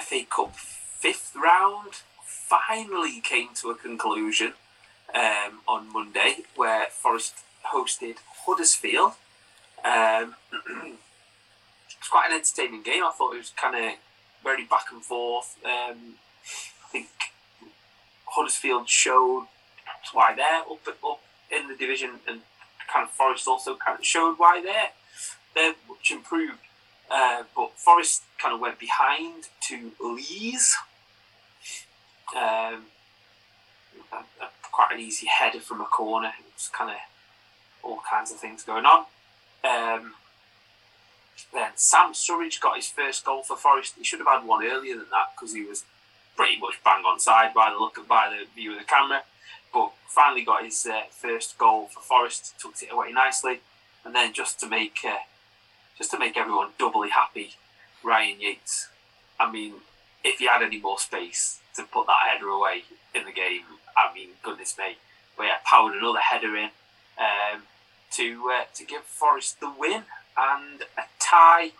FA 0.00 0.24
Cup 0.28 0.56
fifth 0.56 1.34
round 1.34 2.02
finally 2.24 3.20
came 3.20 3.48
to 3.54 3.70
a 3.70 3.74
conclusion 3.74 4.52
um, 5.14 5.60
on 5.66 5.92
Monday, 5.92 6.36
where 6.56 6.86
Forest 6.86 7.34
hosted 7.72 8.16
Huddersfield. 8.44 9.12
Um, 9.84 10.36
it's 11.86 12.08
quite 12.10 12.30
an 12.30 12.36
entertaining 12.36 12.82
game. 12.82 13.02
I 13.04 13.12
thought 13.16 13.34
it 13.34 13.38
was 13.38 13.52
kind 13.56 13.76
of 13.76 13.92
very 14.42 14.64
back 14.64 14.86
and 14.92 15.02
forth. 15.02 15.56
Um, 15.64 16.14
I 16.44 16.88
think 16.90 17.08
Huddersfield 18.26 18.88
showed 18.88 19.46
why 20.12 20.34
they're 20.34 20.62
up 20.70 20.86
up 21.04 21.20
in 21.50 21.68
the 21.68 21.76
division, 21.76 22.10
and 22.26 22.40
kind 22.92 23.04
of 23.04 23.10
Forest 23.10 23.48
also 23.48 23.76
kind 23.76 23.98
of 23.98 24.04
showed 24.04 24.34
why 24.38 24.60
they're 24.62 24.90
they're 25.54 25.74
much 25.88 26.10
improved. 26.10 26.58
Uh, 27.12 27.42
but 27.54 27.78
Forest 27.78 28.22
kind 28.38 28.54
of 28.54 28.60
went 28.60 28.78
behind 28.78 29.48
to 29.68 29.92
Lees. 30.00 30.74
Um, 32.34 32.86
a, 34.10 34.16
a, 34.40 34.48
quite 34.62 34.92
an 34.92 35.00
easy 35.00 35.26
header 35.26 35.60
from 35.60 35.82
a 35.82 35.84
corner. 35.84 36.28
It 36.28 36.52
was 36.54 36.68
kind 36.68 36.90
of 36.90 36.96
all 37.82 38.00
kinds 38.10 38.32
of 38.32 38.38
things 38.38 38.62
going 38.62 38.86
on. 38.86 39.04
Um, 39.64 40.14
then 41.52 41.70
Sam 41.74 42.14
Surridge 42.14 42.60
got 42.60 42.76
his 42.76 42.88
first 42.88 43.24
goal 43.24 43.42
for 43.42 43.56
Forest. 43.56 43.94
He 43.98 44.04
should 44.04 44.20
have 44.20 44.28
had 44.28 44.46
one 44.46 44.64
earlier 44.64 44.96
than 44.96 45.10
that 45.10 45.32
because 45.34 45.54
he 45.54 45.62
was 45.62 45.84
pretty 46.34 46.58
much 46.58 46.82
bang 46.82 47.04
on 47.04 47.20
side 47.20 47.52
by 47.52 47.70
the 47.70 47.78
look 47.78 47.98
of, 47.98 48.08
by 48.08 48.30
the 48.30 48.46
view 48.54 48.72
of 48.72 48.78
the 48.78 48.84
camera. 48.84 49.22
But 49.72 49.92
finally 50.08 50.44
got 50.44 50.64
his 50.64 50.86
uh, 50.86 51.02
first 51.10 51.58
goal 51.58 51.88
for 51.92 52.00
Forest, 52.00 52.54
tucked 52.58 52.82
it 52.82 52.92
away 52.92 53.12
nicely, 53.12 53.60
and 54.04 54.14
then 54.14 54.32
just 54.32 54.58
to 54.60 54.68
make 54.68 54.98
uh, 55.06 55.18
just 55.96 56.10
to 56.10 56.18
make 56.18 56.36
everyone 56.36 56.70
doubly 56.78 57.10
happy, 57.10 57.54
Ryan 58.02 58.40
Yates. 58.40 58.88
I 59.38 59.50
mean, 59.50 59.74
if 60.24 60.38
he 60.38 60.46
had 60.46 60.62
any 60.62 60.80
more 60.80 60.98
space 60.98 61.60
to 61.76 61.82
put 61.84 62.06
that 62.06 62.28
header 62.30 62.48
away 62.48 62.84
in 63.14 63.24
the 63.24 63.32
game, 63.32 63.62
I 63.96 64.12
mean, 64.14 64.30
goodness 64.42 64.76
me. 64.78 64.96
But 65.36 65.44
yeah, 65.44 65.56
powered 65.64 65.94
another 65.94 66.18
header 66.18 66.56
in 66.56 66.70
um, 67.18 67.62
to 68.12 68.50
uh, 68.52 68.64
to 68.74 68.84
give 68.84 69.02
Forest 69.02 69.60
the 69.60 69.72
win 69.76 70.04
and 70.36 70.82
a 70.96 71.02
tie 71.18 71.72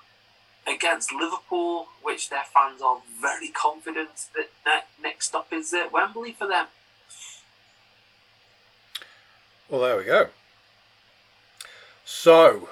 against 0.67 1.13
Liverpool, 1.13 1.89
which 2.03 2.31
their 2.31 2.45
fans 2.55 2.81
are 2.83 2.99
very 3.21 3.49
confident 3.49 4.29
that 4.35 4.49
ne- 4.67 5.03
next 5.03 5.29
stop 5.29 5.53
is 5.53 5.73
at 5.73 5.93
Wembley 5.93 6.33
for 6.33 6.47
them. 6.47 6.67
Well, 9.69 9.81
there 9.81 9.97
we 9.97 10.05
go. 10.05 10.29
So, 12.05 12.69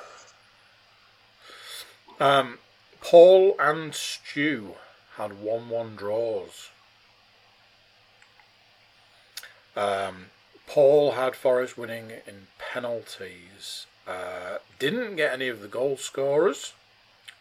um, 2.20 2.58
Paul 3.00 3.56
and 3.58 3.94
Stu 3.94 4.74
had 5.16 5.40
1 5.40 5.68
1 5.68 5.96
draws. 5.96 6.70
Um, 9.76 10.26
Paul 10.66 11.12
had 11.12 11.34
Forest 11.34 11.76
winning 11.78 12.10
in 12.26 12.46
penalties. 12.58 13.86
Uh, 14.06 14.58
didn't 14.78 15.16
get 15.16 15.32
any 15.32 15.48
of 15.48 15.60
the 15.60 15.68
goal 15.68 15.96
scorers. 15.96 16.74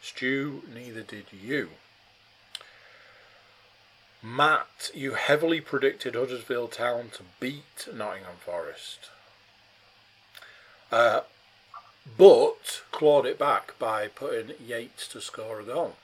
Stu, 0.02 0.64
neither 0.74 1.02
did 1.02 1.26
you. 1.32 1.70
Matt, 4.22 4.92
you 4.94 5.14
heavily 5.14 5.62
predicted 5.62 6.16
Huddersfield 6.16 6.72
Town 6.74 7.10
to 7.14 7.24
beat 7.40 7.88
Nottingham 7.94 8.36
Forest. 8.40 9.10
Uh, 10.92 11.22
but 12.18 12.82
clawed 12.92 13.26
it 13.26 13.40
back 13.40 13.78
by 13.80 14.08
putting 14.08 14.56
Yates 14.66 15.08
to 15.10 15.22
score 15.22 15.60
a 15.60 15.64
goal. 15.64 15.96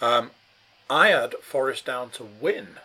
Um, 0.00 0.30
I 0.90 1.08
had 1.08 1.34
Forest 1.42 1.86
down 1.86 2.10
to 2.10 2.24
win. 2.24 2.76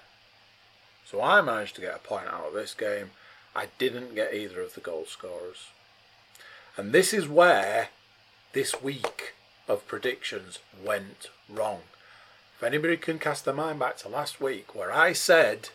So 1.06 1.22
I 1.22 1.42
managed 1.42 1.76
to 1.76 1.82
get 1.82 1.96
a 1.96 2.00
point 2.00 2.28
out 2.28 2.48
of 2.48 2.54
this 2.54 2.74
game. 2.74 3.12
I 3.56 3.68
didn't 3.78 4.16
get 4.16 4.34
either 4.34 4.62
of 4.62 4.76
the 4.76 4.82
goal 4.82 5.06
scorers. 5.06 5.68
And 6.78 6.94
this 6.94 7.14
is 7.14 7.28
where 7.28 7.90
this 8.54 8.82
week 8.82 9.34
of 9.68 9.88
predictions 9.88 10.60
went 10.84 11.28
wrong. 11.50 11.82
If 12.58 12.64
anybody 12.64 12.98
can 12.98 13.20
cast 13.20 13.46
their 13.46 13.54
mind 13.54 13.80
back 13.80 13.98
to 13.98 14.08
last 14.08 14.40
week 14.40 14.74
where 14.76 14.92
I 14.92 15.14
said 15.14 15.70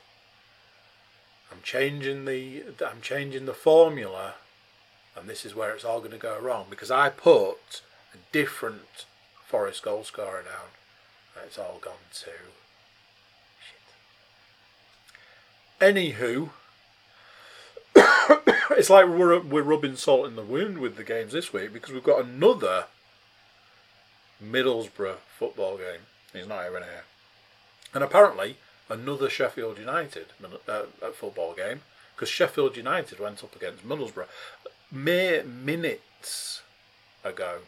I'm 1.50 1.58
changing 1.62 2.24
the 2.24 2.64
I'm 2.86 3.00
changing 3.00 3.46
the 3.46 3.54
formula 3.54 4.34
and 5.16 5.28
this 5.28 5.44
is 5.44 5.54
where 5.54 5.74
it's 5.74 5.84
all 5.84 6.00
going 6.00 6.12
to 6.12 6.18
go 6.18 6.38
wrong 6.38 6.66
because 6.68 6.90
I 6.90 7.08
put 7.08 7.82
a 8.14 8.18
different 8.32 9.06
Forest 9.46 9.84
goal 9.84 10.02
scorer 10.04 10.42
down 10.42 10.70
and 11.36 11.44
it's 11.46 11.58
all 11.58 11.78
gone 11.80 11.94
to 12.12 12.30
shit. 13.60 13.86
Anywho, 15.80 16.50
it's 18.76 18.90
like 18.90 19.06
we're 19.06 19.40
we're 19.40 19.62
rubbing 19.62 19.96
salt 19.96 20.26
in 20.26 20.36
the 20.36 20.42
wound 20.42 20.78
with 20.78 20.96
the 20.96 21.04
games 21.04 21.32
this 21.32 21.52
week 21.52 21.72
because 21.72 21.92
we've 21.92 22.02
got 22.02 22.24
another 22.24 22.86
Middlesbrough 24.42 25.18
football 25.38 25.78
game. 25.78 26.00
He's 26.32 26.48
not 26.48 26.66
even 26.66 26.82
here, 26.82 27.04
and 27.94 28.02
apparently 28.02 28.56
another 28.88 29.30
Sheffield 29.30 29.78
United 29.78 30.26
uh, 30.68 30.82
football 31.12 31.54
game 31.54 31.82
because 32.14 32.28
Sheffield 32.28 32.76
United 32.76 33.20
went 33.20 33.44
up 33.44 33.54
against 33.54 33.86
Middlesbrough 33.86 34.26
mere 35.04 35.44
minutes 35.44 36.62
ago. 37.24 37.58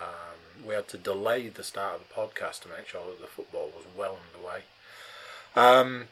Um, 0.00 0.66
we 0.66 0.74
had 0.74 0.88
to 0.88 0.98
delay 0.98 1.48
the 1.48 1.62
start 1.62 2.00
of 2.00 2.08
the 2.08 2.14
podcast 2.14 2.60
to 2.62 2.68
make 2.68 2.86
sure 2.86 3.06
that 3.06 3.20
the 3.20 3.26
football 3.26 3.70
was 3.74 3.84
well 3.96 4.18
underway. 4.34 4.62
Um, 5.54 6.08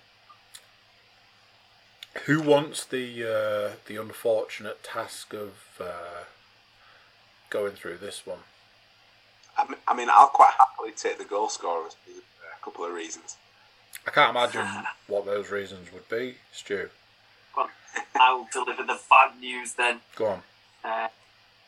who 2.27 2.41
wants 2.41 2.85
the 2.85 3.25
uh, 3.25 3.77
the 3.87 3.97
unfortunate 3.97 4.83
task 4.83 5.33
of 5.33 5.53
uh, 5.81 6.25
going 7.49 7.73
through 7.73 7.99
this 7.99 8.27
one? 8.27 8.41
I 9.57 9.67
mean, 9.67 9.79
I 9.87 9.95
mean, 9.95 10.09
I'll 10.11 10.29
quite 10.29 10.53
happily 10.59 10.93
take 10.93 11.19
the 11.19 11.25
goal 11.25 11.49
scorers 11.49 11.97
for 12.05 12.13
a 12.13 12.65
couple 12.65 12.85
of 12.85 12.93
reasons. 12.93 13.37
I 14.07 14.11
can't 14.11 14.31
imagine 14.31 14.67
what 15.07 15.27
those 15.27 15.51
reasons 15.51 15.93
would 15.93 16.09
be, 16.09 16.37
Stu. 16.53 16.91
I 17.57 18.33
will 18.33 18.49
deliver 18.53 18.83
the 18.83 18.99
bad 19.09 19.41
news 19.41 19.75
then. 19.75 20.01
Go 20.17 20.27
on. 20.27 20.43
Uh, 20.85 21.09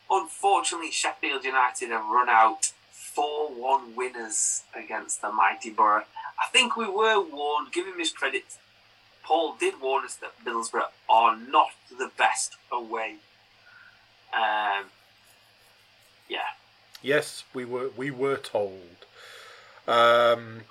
unfortunately, 0.09 0.91
Sheffield 0.91 1.43
United 1.43 1.89
have 1.89 2.05
run 2.05 2.29
out 2.29 2.71
4 2.91 3.49
1 3.49 3.95
winners 3.95 4.63
against 4.75 5.21
the 5.21 5.31
mighty 5.31 5.69
Borough. 5.69 6.05
I 6.39 6.49
think 6.51 6.75
we 6.75 6.87
were 6.87 7.21
warned. 7.21 7.71
Give 7.71 7.85
him 7.85 7.99
his 7.99 8.11
credit. 8.11 8.43
Paul 9.23 9.55
did 9.59 9.79
warn 9.79 10.03
us 10.03 10.15
that 10.15 10.33
Middlesbrough 10.45 10.89
are 11.09 11.37
not 11.37 11.69
the 11.89 12.11
best 12.17 12.57
away. 12.71 13.15
Um, 14.33 14.85
yeah, 16.27 16.39
Yes, 17.03 17.43
we 17.53 17.65
were 17.65 17.89
we 17.97 18.09
were 18.09 18.37
told. 18.37 19.05
Um, 19.87 20.61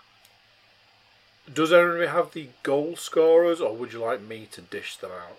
does 1.53 1.73
everybody 1.73 2.07
have 2.07 2.33
the 2.33 2.49
goal 2.63 2.97
scorers, 2.97 3.61
or 3.61 3.75
would 3.75 3.93
you 3.93 4.01
like 4.01 4.21
me 4.21 4.47
to 4.53 4.61
dish 4.61 4.97
them 4.97 5.11
out? 5.11 5.39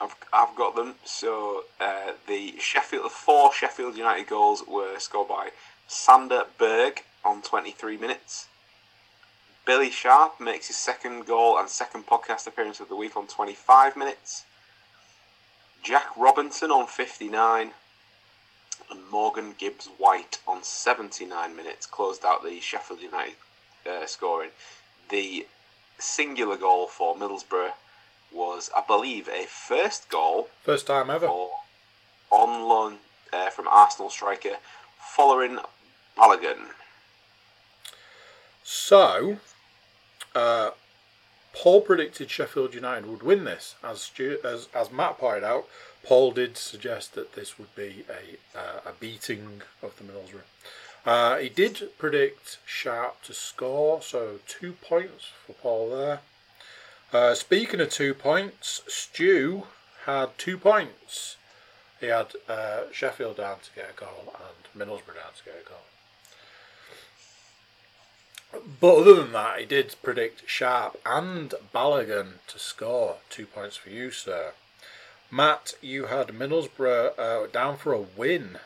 I've, 0.00 0.16
I've 0.32 0.56
got 0.56 0.74
them. 0.74 0.96
So 1.04 1.64
uh, 1.80 2.12
the 2.26 2.54
Sheffield, 2.58 3.10
four 3.12 3.52
Sheffield 3.52 3.96
United 3.96 4.26
goals 4.26 4.64
were 4.66 4.98
scored 4.98 5.28
by 5.28 5.50
Sander 5.86 6.44
Berge 6.58 7.02
on 7.24 7.42
23 7.42 7.96
minutes. 7.96 8.48
Billy 9.64 9.90
Sharp 9.90 10.40
makes 10.40 10.66
his 10.66 10.76
second 10.76 11.26
goal 11.26 11.58
and 11.58 11.68
second 11.68 12.06
podcast 12.06 12.46
appearance 12.46 12.80
of 12.80 12.88
the 12.88 12.96
week 12.96 13.16
on 13.16 13.26
25 13.26 13.96
minutes. 13.96 14.44
Jack 15.82 16.08
Robinson 16.16 16.70
on 16.70 16.86
59. 16.86 17.70
And 18.90 19.10
Morgan 19.10 19.54
Gibbs 19.56 19.88
White 19.96 20.40
on 20.46 20.62
79 20.62 21.56
minutes 21.56 21.86
closed 21.86 22.24
out 22.24 22.42
the 22.42 22.60
Sheffield 22.60 23.00
United 23.00 23.36
uh, 23.88 24.04
scoring. 24.04 24.50
The 25.10 25.46
singular 25.98 26.56
goal 26.56 26.86
for 26.86 27.14
Middlesbrough 27.14 27.72
was, 28.32 28.70
I 28.76 28.82
believe, 28.86 29.28
a 29.28 29.44
first 29.44 30.08
goal 30.08 30.48
First 30.62 30.86
time 30.86 31.10
ever. 31.10 31.26
for 31.26 31.50
on 32.30 32.68
loan 32.68 32.96
uh, 33.32 33.50
from 33.50 33.68
Arsenal 33.68 34.10
striker 34.10 34.56
Folarin 35.16 35.64
Balogun. 36.16 36.70
So, 38.64 39.38
uh, 40.34 40.70
Paul 41.52 41.82
predicted 41.82 42.30
Sheffield 42.30 42.74
United 42.74 43.06
would 43.06 43.22
win 43.22 43.44
this. 43.44 43.76
As 43.84 44.02
Stu, 44.02 44.38
as 44.44 44.68
as 44.74 44.90
Matt 44.90 45.18
pointed 45.18 45.44
out, 45.44 45.68
Paul 46.02 46.32
did 46.32 46.56
suggest 46.56 47.14
that 47.14 47.34
this 47.34 47.58
would 47.58 47.74
be 47.76 48.04
a 48.08 48.58
uh, 48.58 48.80
a 48.86 48.92
beating 48.98 49.62
of 49.82 49.96
the 49.96 50.04
Middlesbrough. 50.04 50.42
Uh, 51.06 51.36
he 51.36 51.48
did 51.50 51.96
predict 51.98 52.58
Sharp 52.64 53.22
to 53.24 53.34
score, 53.34 54.00
so 54.00 54.40
two 54.48 54.72
points 54.72 55.30
for 55.46 55.52
Paul 55.52 55.90
there. 55.90 56.20
Uh, 57.12 57.34
speaking 57.34 57.80
of 57.80 57.90
two 57.90 58.14
points, 58.14 58.82
Stu 58.88 59.64
had 60.06 60.36
two 60.38 60.56
points. 60.56 61.36
He 62.00 62.06
had 62.06 62.32
uh, 62.48 62.84
Sheffield 62.92 63.36
down 63.36 63.58
to 63.60 63.70
get 63.74 63.90
a 63.96 64.00
goal 64.00 64.34
and 64.34 64.88
Middlesbrough 64.88 65.14
down 65.14 65.32
to 65.36 65.44
get 65.44 65.62
a 65.64 65.68
goal. 65.68 65.78
But 68.80 68.96
other 68.96 69.14
than 69.14 69.32
that, 69.32 69.60
he 69.60 69.66
did 69.66 69.96
predict 70.02 70.48
Sharp 70.48 71.00
and 71.04 71.54
Balogun 71.74 72.34
to 72.48 72.58
score. 72.58 73.16
Two 73.28 73.46
points 73.46 73.76
for 73.76 73.90
you, 73.90 74.10
sir. 74.10 74.52
Matt, 75.30 75.74
you 75.80 76.06
had 76.06 76.28
Middlesbrough 76.28 77.18
uh, 77.18 77.46
down 77.48 77.76
for 77.76 77.92
a 77.92 78.00
win 78.00 78.58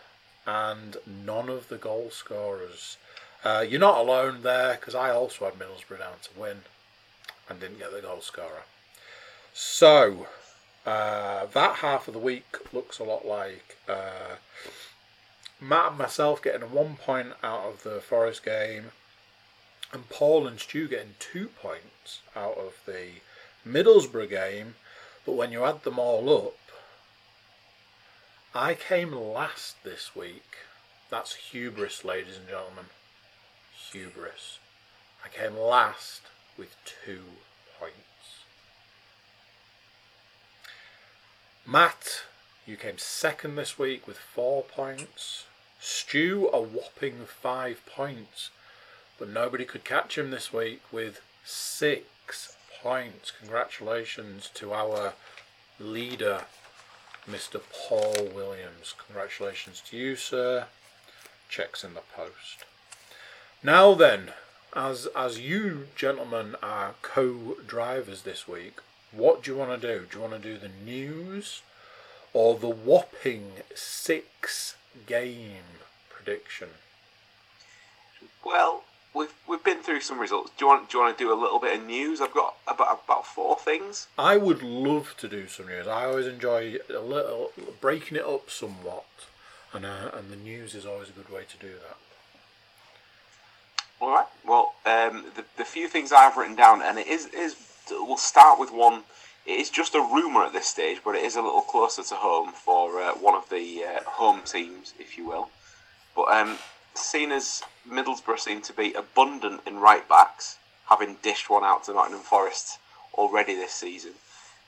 and 0.49 0.97
none 1.07 1.51
of 1.51 1.69
the 1.69 1.77
goal 1.77 2.09
scorers. 2.11 2.97
Uh, 3.45 3.65
you're 3.69 3.79
not 3.79 3.99
alone 3.99 4.43
there 4.43 4.77
because 4.77 4.95
I 4.95 5.11
also 5.11 5.45
had 5.45 5.55
Middlesbrough 5.55 5.99
down 5.99 6.15
to 6.23 6.41
win 6.41 6.63
and 7.49 7.61
didn't 7.61 7.79
get 7.79 7.93
the 7.93 8.01
goal 8.01 8.23
scorer. 8.23 8.65
So, 9.53 10.27
uh, 10.87 11.47
that 11.53 11.77
half 11.77 12.09
of 12.09 12.15
the 12.15 12.21
week 12.21 12.57
looks 12.73 12.99
a 12.99 13.05
lot 13.05 13.27
like 13.27 13.77
uh, 13.87 14.37
Matt 15.61 15.91
and 15.91 15.99
myself 15.99 16.43
getting 16.43 16.73
one 16.73 16.97
point 16.97 17.35
out 17.43 17.65
of 17.65 17.83
the 17.83 18.01
Forest 18.01 18.43
game 18.43 18.93
and 19.93 20.09
Paul 20.09 20.47
and 20.47 20.59
Stu 20.59 20.89
getting 20.89 21.15
two 21.19 21.49
points 21.49 22.21
out 22.35 22.57
of 22.57 22.81
the 22.87 23.21
Middlesbrough 23.67 24.31
game, 24.31 24.77
but 25.27 25.33
when 25.33 25.53
you 25.53 25.65
add 25.65 25.83
them 25.83 25.99
all 25.99 26.35
up, 26.35 26.57
I 28.55 28.75
came 28.75 29.13
last 29.13 29.83
this 29.85 30.15
week. 30.17 30.57
That's 31.11 31.35
hubris, 31.35 32.05
ladies 32.05 32.37
and 32.37 32.49
gentlemen. 32.49 32.87
Hubris. 33.91 34.59
I 35.25 35.29
came 35.29 35.57
last 35.57 36.23
with 36.57 36.77
two 36.85 37.23
points. 37.79 37.95
Matt, 41.67 42.23
you 42.67 42.77
came 42.77 42.99
second 42.99 43.57
this 43.57 43.79
week 43.79 44.07
with 44.07 44.19
four 44.19 44.63
points. 44.63 45.45
Stu, 45.81 46.49
a 46.53 46.61
whopping 46.61 47.27
five 47.27 47.85
points 47.87 48.51
but 49.19 49.29
nobody 49.29 49.65
could 49.65 49.85
catch 49.85 50.17
him 50.17 50.31
this 50.31 50.53
week 50.53 50.81
with 50.93 51.21
six 51.45 52.57
points. 52.81 53.33
Congratulations 53.41 54.49
to 54.55 54.73
our 54.73 55.15
leader, 55.81 56.45
Mr. 57.31 57.61
Paul 57.73 58.31
Williams. 58.35 58.95
Congratulations 59.07 59.83
to 59.89 59.97
you, 59.97 60.17
sir. 60.17 60.67
Checks 61.49 61.85
in 61.85 61.95
the 61.95 62.03
post. 62.15 62.65
Now 63.63 63.95
then, 63.95 64.33
as 64.75 65.07
as 65.17 65.39
you 65.39 65.89
gentlemen 65.97 66.57
are 66.63 66.95
co-drivers 67.03 68.23
this 68.23 68.47
week, 68.47 68.81
what 69.13 69.43
do 69.43 69.51
you 69.51 69.57
want 69.57 69.81
to 69.81 69.87
do? 69.87 70.07
Do 70.11 70.19
you 70.19 70.23
want 70.23 70.43
to 70.43 70.49
do 70.49 70.59
the 70.59 70.71
news 70.85 71.63
or 72.33 72.55
the 72.55 72.69
whopping 72.69 73.53
six 73.75 74.77
game 75.07 75.79
prediction? 76.09 76.69
Well, 78.45 78.85
we've 79.19 79.35
we've 79.49 79.65
been 79.65 79.83
through 79.83 80.01
some 80.01 80.19
results. 80.19 80.51
Do 80.57 80.65
you 80.65 80.69
want 80.69 80.89
do 80.89 80.99
you 80.99 81.05
want 81.05 81.19
to 81.19 81.25
do 81.25 81.33
a 81.33 81.39
little 81.39 81.59
bit 81.59 81.79
of 81.79 81.87
news? 81.87 82.21
I've 82.21 82.33
got 82.33 82.55
about 82.67 83.03
about 83.05 83.27
four 83.27 83.57
things. 83.57 84.07
I 84.17 84.37
would 84.37 84.63
love 84.63 85.15
to 85.19 85.29
do 85.29 85.49
some 85.49 85.67
news. 85.67 85.87
I 85.87 86.05
always 86.05 86.27
enjoy 86.27 86.77
a 86.89 87.01
little 87.01 87.53
breaking 87.81 88.17
it 88.17 88.25
up 88.25 88.49
somewhat, 88.49 89.07
and 89.73 89.85
uh, 89.85 90.11
and 90.15 90.31
the 90.31 90.37
news 90.37 90.75
is 90.75 90.87
always 90.87 91.09
a 91.09 91.13
good 91.13 91.31
way 91.31 91.43
to 91.51 91.57
do 91.59 91.73
that. 91.73 91.97
All 94.01 94.11
right. 94.11 94.27
Well, 94.47 94.75
um, 94.87 95.25
the 95.35 95.45
the 95.57 95.65
few 95.65 95.89
things 95.89 96.13
I've 96.13 96.37
written 96.37 96.57
down, 96.57 96.81
and 96.81 96.99
it 96.99 97.09
is 97.09 97.27
is 97.27 97.57
we'll 97.91 98.17
start 98.17 98.59
with 98.61 98.71
one. 98.73 99.03
It 99.45 99.59
is 99.59 99.71
just 99.71 99.95
a 99.95 100.01
rumor 100.01 100.45
at 100.45 100.53
this 100.53 100.67
stage, 100.67 101.01
but 101.03 101.15
it 101.15 101.25
is 101.25 101.35
a 101.35 101.41
little 101.41 101.63
closer 101.63 102.03
to 102.03 102.15
home 102.15 102.53
for 102.53 103.01
uh, 103.01 103.13
one 103.15 103.35
of 103.35 103.49
the 103.49 103.83
uh, 103.83 104.03
home 104.05 104.43
teams, 104.45 104.93
if 104.99 105.17
you 105.17 105.27
will. 105.27 105.49
But 106.15 106.31
um, 106.31 106.59
seen 106.99 107.33
as 107.33 107.63
Middlesbrough 107.89 108.39
seem 108.39 108.63
to 108.63 108.73
be 108.73 108.93
abundant 108.93 109.63
in 109.67 109.79
right 109.79 110.09
backs, 110.09 110.59
having 110.89 111.17
dished 111.23 111.51
one 111.51 111.65
out 111.65 111.85
to 111.85 111.93
Nottingham 111.93 112.21
Forest 112.21 112.79
already 113.15 113.55
this 113.55 113.73
season, 113.73 114.13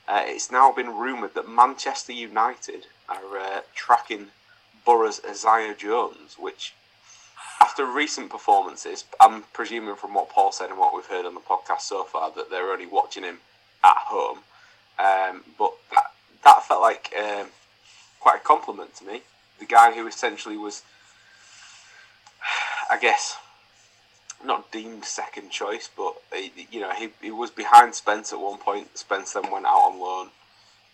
uh, 0.07 0.23
it's 0.25 0.51
now 0.51 0.71
been 0.71 0.89
rumoured 0.89 1.33
that 1.35 1.49
Manchester 1.49 2.11
United 2.11 2.87
are 3.07 3.37
uh, 3.37 3.61
tracking 3.73 4.27
Borough's 4.85 5.21
Isaiah 5.27 5.75
Jones, 5.75 6.35
which, 6.39 6.73
after 7.59 7.85
recent 7.85 8.29
performances, 8.29 9.05
I'm 9.19 9.43
presuming 9.53 9.95
from 9.95 10.13
what 10.13 10.29
Paul 10.29 10.51
said 10.51 10.69
and 10.69 10.79
what 10.79 10.93
we've 10.95 11.05
heard 11.05 11.25
on 11.25 11.35
the 11.35 11.39
podcast 11.39 11.81
so 11.81 12.03
far, 12.03 12.31
that 12.31 12.49
they're 12.49 12.71
only 12.71 12.87
watching 12.87 13.23
him 13.23 13.39
at 13.83 13.97
home. 13.97 14.39
Um, 14.99 15.43
but 15.57 15.73
that, 15.91 16.11
that 16.43 16.63
felt 16.63 16.81
like 16.81 17.13
um, 17.17 17.47
quite 18.19 18.37
a 18.37 18.43
compliment 18.43 18.95
to 18.95 19.05
me. 19.05 19.21
The 19.59 19.65
guy 19.65 19.93
who 19.93 20.07
essentially 20.07 20.57
was 20.57 20.83
I 22.91 22.99
guess 22.99 23.37
not 24.43 24.71
deemed 24.71 25.05
second 25.05 25.49
choice, 25.49 25.89
but 25.95 26.13
he, 26.33 26.67
you 26.71 26.81
know 26.81 26.91
he, 26.91 27.09
he 27.21 27.31
was 27.31 27.49
behind 27.49 27.95
Spence 27.95 28.33
at 28.33 28.39
one 28.39 28.57
point. 28.57 28.97
Spence 28.97 29.33
then 29.33 29.49
went 29.49 29.65
out 29.65 29.91
on 29.91 29.99
loan. 29.99 30.29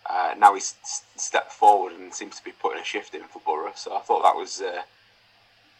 Uh, 0.08 0.34
now 0.38 0.54
he's 0.54 0.76
stepped 1.16 1.52
forward 1.52 1.92
and 1.92 2.14
seems 2.14 2.36
to 2.36 2.44
be 2.44 2.52
putting 2.52 2.80
a 2.80 2.84
shift 2.84 3.14
in 3.14 3.24
for 3.24 3.40
Borough. 3.44 3.72
So 3.74 3.96
I 3.96 4.00
thought 4.00 4.22
that 4.22 4.36
was 4.36 4.60
uh, 4.62 4.82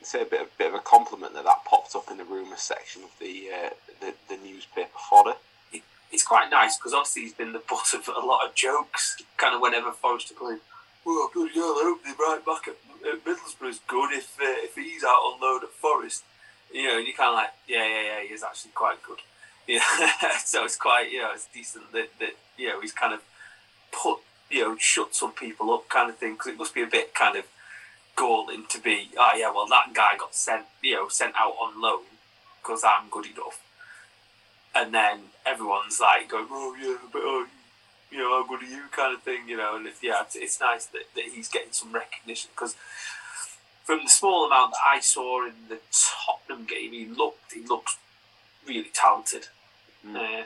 say 0.03 0.23
a 0.23 0.25
bit 0.25 0.43
of, 0.43 0.59
bit 0.59 0.69
of 0.69 0.75
a 0.75 0.81
compliment 0.81 1.35
that 1.35 1.45
that 1.45 1.65
popped 1.65 1.95
up 1.95 2.11
in 2.11 2.19
the 2.19 2.25
rumours 2.25 2.61
section 2.61 3.03
of 3.05 3.11
the, 3.21 3.49
uh, 3.55 3.71
the 4.01 4.15
the 4.29 4.37
newspaper 4.43 4.99
fodder. 5.09 5.35
it, 5.73 5.83
it's 6.11 6.25
quite 6.25 6.51
nice 6.51 6.77
because 6.77 6.95
obviously 6.95 7.23
he's 7.23 7.35
been 7.35 7.53
the 7.53 7.63
butt 7.71 7.95
of 7.95 8.09
a 8.09 8.27
lot 8.27 8.47
of 8.47 8.55
jokes. 8.55 9.23
Kind 9.37 9.55
of 9.55 9.61
whenever 9.61 9.93
Forest 9.93 10.33
are 10.33 10.35
playing, 10.35 10.61
well, 11.05 11.31
bloody 11.33 11.55
hell, 11.55 11.77
I 11.79 11.83
hope 11.85 12.03
the 12.03 12.15
right 12.19 12.45
back 12.45 12.69
at 12.69 12.77
Middlesbrough's 13.03 13.81
good 13.87 14.13
if 14.13 14.37
uh, 14.41 14.45
if 14.65 14.75
he's 14.75 15.05
out 15.05 15.23
on 15.25 15.41
loan 15.41 15.61
at 15.63 15.71
Forest. 15.71 16.25
You 16.73 16.87
know, 16.87 16.99
and 16.99 17.07
you're 17.07 17.17
kind 17.17 17.31
of 17.31 17.35
like, 17.35 17.51
yeah, 17.67 17.87
yeah, 17.87 18.03
yeah, 18.03 18.29
he's 18.29 18.43
actually 18.43 18.73
quite 18.75 19.03
good. 19.03 19.19
Yeah, 19.69 19.83
so 20.47 20.65
it's 20.65 20.77
quite, 20.77 21.13
you 21.13 21.21
know, 21.21 21.33
it's 21.35 21.47
decent 21.53 21.93
that, 21.93 22.09
that 22.21 22.31
you 22.57 22.69
know 22.69 22.81
he's 22.81 22.93
kind 22.93 23.13
of 23.13 23.21
put, 23.93 24.21
you 24.51 24.63
know, 24.63 24.77
shut 24.79 25.15
some 25.15 25.33
people 25.33 25.71
up, 25.73 25.91
kind 25.91 26.09
of 26.09 26.17
thing. 26.17 26.33
Because 26.33 26.47
it 26.47 26.57
must 26.59 26.75
be 26.75 26.83
a 26.83 26.87
bit 26.87 27.15
kind 27.15 27.37
of 27.37 27.45
galling 28.17 28.65
to 28.71 28.81
be, 28.81 29.11
oh 29.19 29.33
yeah, 29.37 29.51
well 29.51 29.67
that 29.67 29.93
guy 29.93 30.17
got 30.19 30.35
sent, 30.35 30.65
you 30.83 30.95
know, 30.95 31.09
sent 31.09 31.35
out 31.37 31.55
on 31.61 31.81
loan 31.83 32.05
because 32.63 32.83
I'm 32.83 33.11
good 33.11 33.27
enough, 33.27 33.61
and 34.75 34.95
then 34.95 35.21
everyone's 35.45 36.01
like 36.01 36.29
going, 36.31 36.47
oh 36.51 36.75
yeah, 36.81 36.97
but 37.13 37.23
oh, 37.23 37.47
you 38.11 38.18
know, 38.18 38.31
how 38.31 38.49
good 38.49 38.62
are 38.62 38.71
you, 38.71 38.85
kind 38.90 39.14
of 39.14 39.23
thing, 39.23 39.49
you 39.49 39.57
know. 39.57 39.77
And 39.77 39.87
it's, 39.87 40.03
yeah, 40.03 40.23
it's, 40.23 40.37
it's 40.37 40.61
nice 40.61 40.87
that, 40.87 41.03
that 41.14 41.25
he's 41.35 41.49
getting 41.49 41.73
some 41.73 41.92
recognition 41.92 42.51
because 42.55 42.75
from 43.88 44.01
the 44.05 44.11
small 44.11 44.47
amount 44.47 44.73
that 44.73 44.81
I 44.87 45.01
saw 45.01 45.47
in 45.47 45.55
the 45.71 45.79
Tottenham 45.90 46.66
game, 46.66 46.92
he 46.92 47.07
looked 47.07 47.53
he 47.53 47.64
looked 47.64 47.97
really 48.66 48.90
talented. 48.92 49.49
Mm. 50.07 50.16
Uh, 50.16 50.44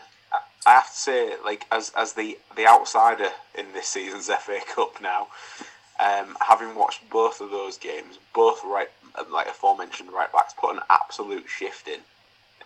I 0.64 0.70
have 0.70 0.90
to 0.92 0.96
say, 0.96 1.34
like 1.44 1.66
as 1.72 1.90
as 1.96 2.12
the 2.12 2.38
the 2.56 2.68
outsider 2.68 3.30
in 3.58 3.66
this 3.72 3.88
season's 3.88 4.28
FA 4.40 4.60
Cup 4.72 5.00
now, 5.02 5.26
um, 5.98 6.36
having 6.40 6.76
watched 6.76 7.10
both 7.10 7.40
of 7.40 7.50
those 7.50 7.76
games, 7.76 8.18
both 8.32 8.62
right 8.64 8.90
like 9.30 9.48
aforementioned 9.48 10.12
right 10.12 10.32
backs 10.32 10.54
put 10.58 10.74
an 10.74 10.82
absolute 10.88 11.48
shift 11.48 11.88
in 11.88 12.00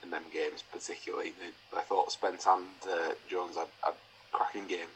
in 0.02 0.10
them 0.10 0.24
games. 0.32 0.62
Particularly, 0.70 1.32
I 1.74 1.80
thought 1.80 2.12
Spence 2.12 2.46
and 2.46 2.66
uh, 2.86 3.14
Jones 3.30 3.56
had, 3.56 3.68
had 3.82 3.94
cracking 4.36 4.66
games. 4.66 4.90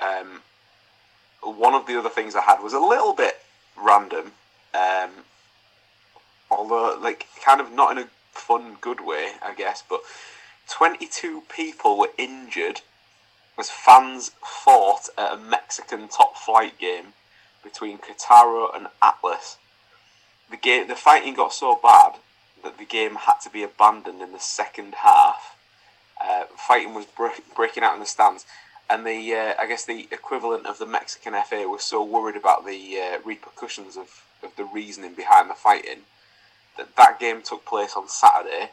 Um, 0.00 0.42
one 1.42 1.74
of 1.74 1.86
the 1.86 1.98
other 1.98 2.08
things 2.08 2.36
I 2.36 2.42
had 2.42 2.62
was 2.62 2.72
a 2.72 2.78
little 2.78 3.12
bit 3.12 3.40
random, 3.76 4.32
um, 4.72 5.10
although 6.50 6.96
like 7.00 7.26
kind 7.44 7.60
of 7.60 7.72
not 7.72 7.96
in 7.96 8.04
a 8.04 8.08
fun, 8.32 8.76
good 8.80 9.00
way, 9.00 9.32
I 9.42 9.54
guess. 9.54 9.82
But 9.88 10.00
22 10.70 11.42
people 11.54 11.98
were 11.98 12.10
injured 12.16 12.80
as 13.58 13.70
fans 13.70 14.32
fought 14.44 15.08
at 15.18 15.34
a 15.34 15.36
Mexican 15.36 16.08
top 16.08 16.36
flight 16.36 16.78
game 16.78 17.14
between 17.62 17.98
Querétaro 17.98 18.74
and 18.74 18.88
Atlas. 19.02 19.58
The 20.50 20.56
game, 20.56 20.88
the 20.88 20.94
fighting 20.94 21.34
got 21.34 21.52
so 21.52 21.78
bad 21.82 22.14
that 22.62 22.78
the 22.78 22.84
game 22.84 23.16
had 23.16 23.40
to 23.42 23.50
be 23.50 23.62
abandoned 23.62 24.22
in 24.22 24.32
the 24.32 24.40
second 24.40 24.94
half. 24.96 25.56
Uh, 26.20 26.44
fighting 26.56 26.94
was 26.94 27.06
break, 27.06 27.42
breaking 27.54 27.82
out 27.82 27.94
in 27.94 28.00
the 28.00 28.06
stands, 28.06 28.46
and 28.88 29.06
the 29.06 29.34
uh, 29.34 29.54
I 29.60 29.66
guess 29.66 29.84
the 29.84 30.08
equivalent 30.10 30.66
of 30.66 30.78
the 30.78 30.86
Mexican 30.86 31.34
FA 31.44 31.66
was 31.68 31.82
so 31.82 32.04
worried 32.04 32.36
about 32.36 32.66
the 32.66 32.98
uh, 32.98 33.18
repercussions 33.24 33.96
of, 33.96 34.24
of 34.42 34.54
the 34.56 34.64
reasoning 34.64 35.14
behind 35.14 35.50
the 35.50 35.54
fighting 35.54 36.00
that 36.76 36.96
that 36.96 37.20
game 37.20 37.42
took 37.42 37.64
place 37.64 37.94
on 37.96 38.08
Saturday, 38.08 38.70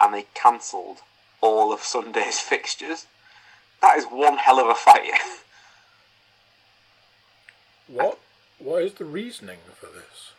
and 0.00 0.14
they 0.14 0.26
cancelled 0.34 0.98
all 1.40 1.72
of 1.72 1.80
Sunday's 1.80 2.38
fixtures. 2.52 3.06
That 3.80 3.96
is 3.96 4.04
one 4.04 4.36
hell 4.36 4.60
of 4.60 4.68
a 4.68 4.74
fight. 4.74 5.12
What? 7.88 8.20
What 8.60 8.84
is 8.84 8.94
the 8.94 9.04
reasoning 9.04 9.58
for 9.74 9.86
this? 9.86 10.30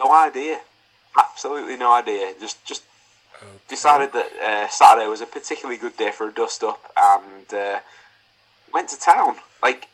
no 0.00 0.12
idea, 0.12 0.60
absolutely 1.18 1.76
no 1.76 1.92
idea. 1.92 2.32
Just 2.40 2.64
just. 2.64 2.82
Decided 3.68 4.12
that 4.12 4.30
uh, 4.42 4.68
Saturday 4.68 5.06
was 5.06 5.20
a 5.20 5.26
particularly 5.26 5.78
good 5.78 5.96
day 5.96 6.10
for 6.10 6.28
a 6.28 6.32
dust 6.32 6.62
up 6.62 6.92
and 6.96 7.54
uh, 7.54 7.80
went 8.72 8.88
to 8.90 8.98
town. 8.98 9.36
Like 9.62 9.88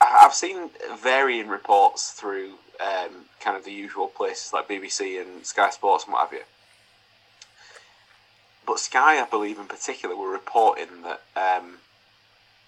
I've 0.00 0.34
seen 0.34 0.70
varying 1.00 1.48
reports 1.48 2.10
through 2.10 2.54
um, 2.80 3.26
kind 3.40 3.56
of 3.56 3.64
the 3.64 3.72
usual 3.72 4.08
places 4.08 4.52
like 4.52 4.68
BBC 4.68 5.20
and 5.20 5.44
Sky 5.44 5.70
Sports 5.70 6.04
and 6.04 6.12
what 6.12 6.28
have 6.28 6.32
you. 6.32 6.44
But 8.66 8.78
Sky, 8.78 9.20
I 9.20 9.26
believe 9.28 9.58
in 9.58 9.66
particular, 9.66 10.14
were 10.14 10.30
reporting 10.30 11.02
that 11.02 11.22
um, 11.34 11.78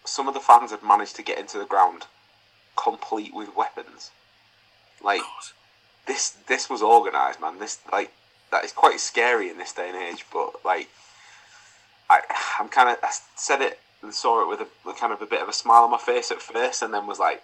some 0.05 0.29
of 0.29 0.35
the 0.35 0.41
fans 0.41 0.71
had 0.71 0.83
managed 0.83 1.17
to 1.17 1.23
get 1.23 1.39
into 1.39 1.59
the 1.59 1.67
ground 1.67 2.07
complete 2.77 3.35
with 3.35 3.55
weapons. 3.55 4.11
Like 5.03 5.21
God. 5.21 5.53
this 6.07 6.31
this 6.49 6.71
was 6.71 6.83
organised, 6.83 7.41
man. 7.41 7.59
This 7.59 7.79
like 7.93 8.13
that 8.51 8.65
is 8.65 8.73
quite 8.73 9.01
scary 9.01 9.49
in 9.49 9.59
this 9.59 9.73
day 9.73 9.89
and 9.89 9.97
age. 9.97 10.25
But 10.33 10.65
like, 10.65 10.89
I 12.09 12.21
I'm 12.59 12.69
kind 12.69 12.89
of 12.89 12.97
I 13.03 13.11
said 13.37 13.61
it 13.61 13.79
and 14.03 14.15
saw 14.15 14.43
it 14.43 14.49
with 14.49 14.61
a 14.61 14.93
kind 14.95 15.13
of 15.13 15.23
a 15.23 15.27
bit 15.27 15.43
of 15.43 15.49
a 15.49 15.53
smile 15.53 15.85
on 15.85 15.91
my 15.91 15.99
face 15.99 16.31
at 16.31 16.43
first, 16.43 16.83
and 16.83 16.93
then 16.93 17.07
was 17.07 17.19
like, 17.19 17.43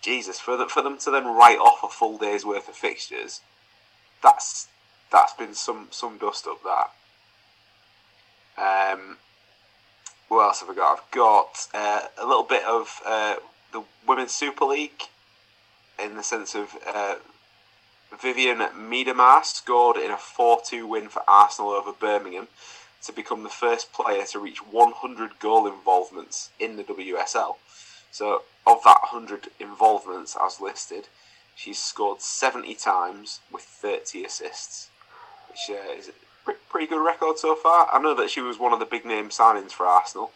Jesus, 0.00 0.40
for 0.40 0.56
them 0.56 0.68
for 0.68 0.82
them 0.82 0.98
to 0.98 1.10
then 1.10 1.24
write 1.24 1.58
off 1.58 1.82
a 1.82 1.88
full 1.88 2.18
day's 2.18 2.44
worth 2.44 2.68
of 2.68 2.74
fixtures, 2.74 3.40
that's 4.22 4.68
that's 5.10 5.34
been 5.34 5.54
some 5.54 5.88
some 5.90 6.18
dust 6.18 6.46
up 6.46 6.60
that. 6.64 6.90
Um, 8.58 9.16
what 10.28 10.44
else 10.44 10.60
have 10.60 10.70
I 10.70 10.74
got? 10.74 10.98
I've 10.98 11.10
got 11.10 11.68
uh, 11.74 12.00
a 12.18 12.26
little 12.26 12.42
bit 12.42 12.64
of 12.64 13.00
uh, 13.06 13.36
the 13.72 13.82
Women's 14.06 14.32
Super 14.32 14.64
League, 14.64 15.02
in 16.02 16.16
the 16.16 16.22
sense 16.22 16.54
of 16.54 16.76
uh, 16.86 17.16
Vivianne 18.20 18.72
Miedema 18.74 19.44
scored 19.44 19.96
in 19.96 20.10
a 20.10 20.16
4-2 20.16 20.88
win 20.88 21.08
for 21.08 21.22
Arsenal 21.26 21.70
over 21.70 21.92
Birmingham 21.92 22.48
to 23.02 23.12
become 23.12 23.42
the 23.42 23.48
first 23.48 23.92
player 23.92 24.24
to 24.26 24.38
reach 24.38 24.58
100 24.58 25.38
goal 25.38 25.66
involvements 25.66 26.50
in 26.60 26.76
the 26.76 26.84
WSL. 26.84 27.56
So, 28.10 28.42
of 28.66 28.82
that 28.84 29.00
100 29.10 29.48
involvements 29.58 30.36
as 30.40 30.60
listed, 30.60 31.08
she's 31.56 31.78
scored 31.78 32.20
70 32.20 32.74
times 32.74 33.40
with 33.50 33.62
30 33.62 34.24
assists, 34.24 34.88
which 35.48 35.76
uh, 35.76 35.92
is 35.92 36.08
a 36.08 36.52
pretty 36.68 36.86
good 36.86 37.04
record 37.04 37.38
so 37.38 37.54
far. 37.54 37.88
I 37.92 37.98
know 38.00 38.14
that 38.14 38.30
she 38.30 38.40
was 38.40 38.58
one 38.58 38.72
of 38.72 38.78
the 38.78 38.86
big 38.86 39.04
name 39.04 39.30
signings 39.30 39.72
for 39.72 39.86
Arsenal, 39.86 40.30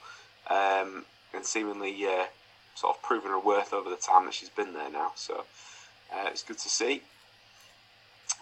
um, 0.50 1.04
and 1.34 1.44
seemingly 1.44 2.06
uh, 2.06 2.24
sort 2.74 2.96
of 2.96 3.02
proven 3.02 3.30
her 3.30 3.38
worth 3.38 3.72
over 3.72 3.90
the 3.90 3.96
time 3.96 4.24
that 4.24 4.34
she's 4.34 4.48
been 4.48 4.72
there 4.72 4.90
now. 4.90 5.12
So, 5.14 5.44
uh, 6.12 6.28
it's 6.28 6.42
good 6.42 6.58
to 6.58 6.68
see. 6.68 7.02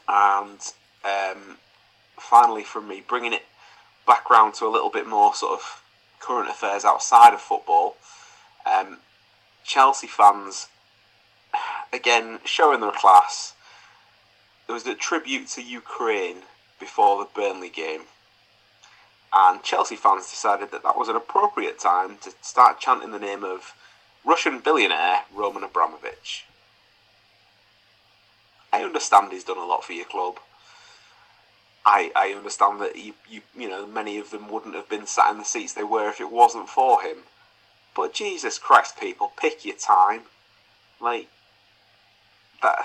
And 0.09 0.61
um, 1.05 1.59
finally, 2.19 2.63
from 2.63 2.89
me, 2.89 3.03
bringing 3.07 3.33
it 3.33 3.45
back 4.07 4.29
round 4.31 4.55
to 4.55 4.67
a 4.67 4.69
little 4.69 4.91
bit 4.91 5.07
more 5.07 5.35
sort 5.35 5.53
of 5.55 5.83
current 6.21 6.51
affairs 6.51 6.85
outside 6.85 7.35
of 7.35 7.41
football. 7.41 7.97
Um, 8.67 8.99
Chelsea 9.65 10.07
fans, 10.07 10.69
again, 11.93 12.41
showing 12.45 12.81
their 12.81 12.93
class. 12.93 13.55
There 14.67 14.75
was 14.75 14.87
a 14.87 14.95
tribute 14.95 15.49
to 15.49 15.63
Ukraine 15.63 16.43
before 16.81 17.19
the 17.19 17.29
Burnley 17.35 17.69
game. 17.69 18.03
And 19.33 19.63
Chelsea 19.63 19.97
fans 19.97 20.31
decided 20.31 20.71
that 20.71 20.83
that 20.85 20.97
was 20.97 21.09
an 21.09 21.17
appropriate 21.17 21.79
time 21.79 22.19
to 22.23 22.33
start 22.41 22.79
chanting 22.79 23.11
the 23.11 23.19
name 23.19 23.43
of 23.43 23.75
Russian 24.25 24.61
billionaire 24.61 25.25
Roman 25.35 25.65
Abramovich. 25.65 26.47
I 28.75 28.83
understand 28.83 29.31
he's 29.31 29.45
done 29.45 29.59
a 29.59 29.65
lot 29.65 29.85
for 29.85 29.93
your 29.93 30.05
club. 30.05 30.41
I 31.87 32.11
I 32.17 32.35
understand 32.37 32.81
that 32.81 32.97
you, 32.97 33.15
you 33.31 33.43
you 33.57 33.69
know 33.69 33.87
many 33.87 34.19
of 34.19 34.31
them 34.33 34.51
wouldn't 34.51 34.75
have 34.75 34.89
been 34.89 35.07
sat 35.07 35.31
in 35.31 35.39
the 35.39 35.45
seats 35.45 35.73
they 35.75 35.85
were 35.85 36.09
if 36.09 36.21
it 36.21 36.31
wasn't 36.31 36.69
for 36.69 37.01
him. 37.01 37.19
But 37.95 38.13
Jesus 38.13 38.59
Christ, 38.59 38.99
people, 38.99 39.31
pick 39.37 39.65
your 39.65 39.77
time. 39.77 40.23
Like 41.01 41.29
that. 42.63 42.85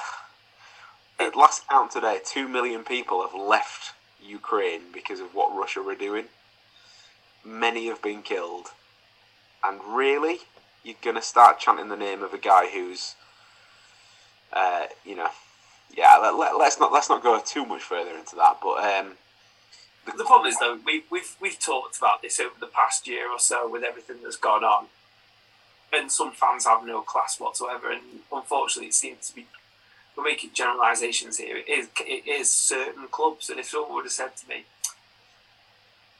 At 1.20 1.36
last 1.36 1.68
count 1.68 1.92
today, 1.92 2.20
two 2.24 2.48
million 2.48 2.84
people 2.84 3.28
have 3.28 3.34
left 3.34 3.94
Ukraine 4.24 4.84
because 4.94 5.20
of 5.20 5.34
what 5.34 5.58
Russia 5.58 5.82
were 5.82 5.96
doing. 5.96 6.26
Many 7.44 7.88
have 7.88 8.02
been 8.04 8.22
killed, 8.22 8.68
and 9.64 9.80
really, 9.84 10.42
you're 10.84 11.02
gonna 11.02 11.24
start 11.24 11.60
chanting 11.60 11.90
the 11.90 11.98
name 11.98 12.22
of 12.22 12.32
a 12.32 12.38
guy 12.38 12.70
who's, 12.70 13.16
uh, 14.54 14.86
you 15.04 15.16
know, 15.16 15.32
yeah. 15.96 16.18
Let, 16.18 16.36
let, 16.36 16.58
let's 16.58 16.80
not 16.80 16.92
let's 16.92 17.10
not 17.10 17.24
go 17.24 17.40
too 17.40 17.66
much 17.66 17.84
further 17.84 18.18
into 18.18 18.36
that. 18.36 18.58
But 18.62 18.84
um, 18.84 19.18
The 20.18 20.24
problem 20.24 20.48
is, 20.50 20.58
though, 20.60 20.80
we, 20.86 21.04
we've 21.12 21.36
we've 21.42 21.60
talked 21.60 21.98
about 21.98 22.22
this 22.22 22.40
over 22.40 22.56
the 22.60 22.68
past 22.68 23.08
year 23.08 23.30
or 23.32 23.40
so 23.40 23.70
with 23.70 23.84
everything 23.84 24.18
that's 24.24 24.38
gone 24.38 24.64
on, 24.64 24.88
and 25.94 26.12
some 26.12 26.32
fans 26.32 26.66
have 26.66 26.86
no 26.86 27.02
class 27.02 27.40
whatsoever, 27.40 27.92
and 27.92 28.02
unfortunately, 28.32 28.88
it 28.88 28.94
seems 28.94 29.30
to 29.30 29.36
be 29.36 29.46
we're 30.16 30.24
making 30.24 30.52
generalisations 30.54 31.38
here. 31.38 31.58
It 31.58 31.70
is 31.70 31.90
it 32.00 32.28
is 32.28 32.50
certain 32.50 33.08
clubs, 33.08 33.50
and 33.50 33.60
if 33.60 33.68
someone 33.68 33.94
would 33.96 34.06
have 34.06 34.12
said 34.12 34.36
to 34.38 34.50
me, 34.50 34.66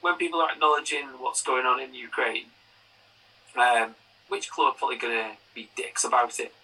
when 0.00 0.16
people 0.16 0.40
are 0.40 0.52
acknowledging 0.52 1.06
what's 1.18 1.42
going 1.42 1.66
on 1.66 1.80
in 1.80 1.94
Ukraine, 1.94 2.46
um, 3.56 3.94
which 4.28 4.50
club 4.50 4.74
are 4.74 4.78
probably 4.78 4.96
going 4.96 5.16
to 5.16 5.36
be 5.54 5.68
dicks 5.76 6.04
about 6.04 6.38
it? 6.40 6.54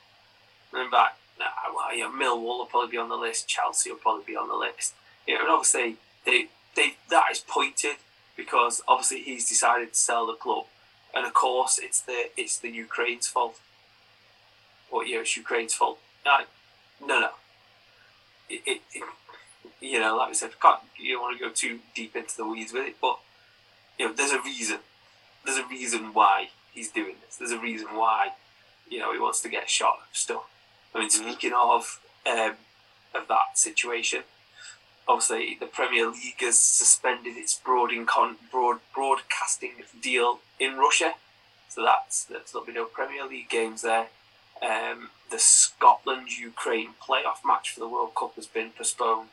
And 0.72 0.82
I'm 0.82 0.90
like, 0.90 1.12
well, 1.38 1.96
know, 1.96 2.10
Millwall 2.10 2.58
will 2.58 2.66
probably 2.66 2.90
be 2.90 2.96
on 2.96 3.08
the 3.08 3.16
list, 3.16 3.48
Chelsea 3.48 3.90
will 3.90 3.98
probably 3.98 4.24
be 4.26 4.36
on 4.36 4.48
the 4.48 4.54
list. 4.54 4.94
You 5.26 5.34
know, 5.34 5.40
and 5.42 5.50
obviously 5.50 5.96
they 6.24 6.46
they 6.74 6.94
that 7.10 7.26
is 7.32 7.40
pointed 7.40 7.96
because 8.36 8.82
obviously 8.86 9.22
he's 9.22 9.48
decided 9.48 9.92
to 9.92 9.98
sell 9.98 10.26
the 10.26 10.34
club, 10.34 10.66
and 11.14 11.26
of 11.26 11.34
course 11.34 11.78
it's 11.82 12.00
the 12.00 12.30
it's 12.36 12.58
the 12.58 12.70
Ukraine's 12.70 13.26
fault. 13.26 13.58
What 14.90 15.08
know, 15.08 15.20
it's 15.20 15.36
Ukraine's 15.36 15.74
fault. 15.74 15.98
No, 16.24 16.38
no, 17.04 17.20
no. 17.20 17.30
It, 18.48 18.62
it, 18.66 18.80
it 18.94 19.04
you 19.80 19.98
know, 20.00 20.16
like 20.16 20.28
we 20.28 20.34
said, 20.34 20.50
can't 20.60 20.80
you 20.98 21.14
don't 21.14 21.22
want 21.22 21.38
to 21.38 21.44
go 21.44 21.50
too 21.50 21.80
deep 21.94 22.16
into 22.16 22.36
the 22.36 22.46
weeds 22.46 22.72
with 22.72 22.86
it, 22.86 22.96
but 23.00 23.18
you 23.98 24.06
know, 24.06 24.12
there's 24.12 24.32
a 24.32 24.40
reason. 24.42 24.78
There's 25.44 25.58
a 25.58 25.66
reason 25.66 26.12
why 26.12 26.48
he's 26.72 26.90
doing 26.90 27.16
this. 27.24 27.36
There's 27.36 27.52
a 27.52 27.58
reason 27.58 27.88
why 27.88 28.32
you 28.88 28.98
know 28.98 29.12
he 29.12 29.18
wants 29.18 29.40
to 29.40 29.48
get 29.48 29.68
shot 29.68 29.98
of 30.08 30.16
stuff. 30.16 30.44
I 30.96 31.00
mean, 31.00 31.10
speaking 31.10 31.52
of 31.54 32.00
um, 32.26 32.54
of 33.14 33.28
that 33.28 33.58
situation, 33.58 34.22
obviously 35.06 35.56
the 35.60 35.66
Premier 35.66 36.06
League 36.06 36.40
has 36.40 36.58
suspended 36.58 37.36
its 37.36 37.54
broad 37.54 37.90
broadcasting 38.94 39.72
deal 40.00 40.40
in 40.58 40.76
Russia, 40.76 41.14
so 41.68 41.82
that's 41.82 42.24
that's 42.24 42.52
there'll 42.52 42.66
be 42.66 42.72
no 42.72 42.86
Premier 42.86 43.26
League 43.26 43.50
games 43.50 43.82
there. 43.82 44.08
Um, 44.62 45.10
the 45.30 45.38
Scotland 45.38 46.38
Ukraine 46.38 46.94
playoff 47.06 47.44
match 47.44 47.70
for 47.70 47.80
the 47.80 47.88
World 47.88 48.14
Cup 48.14 48.36
has 48.36 48.46
been 48.46 48.70
postponed 48.70 49.28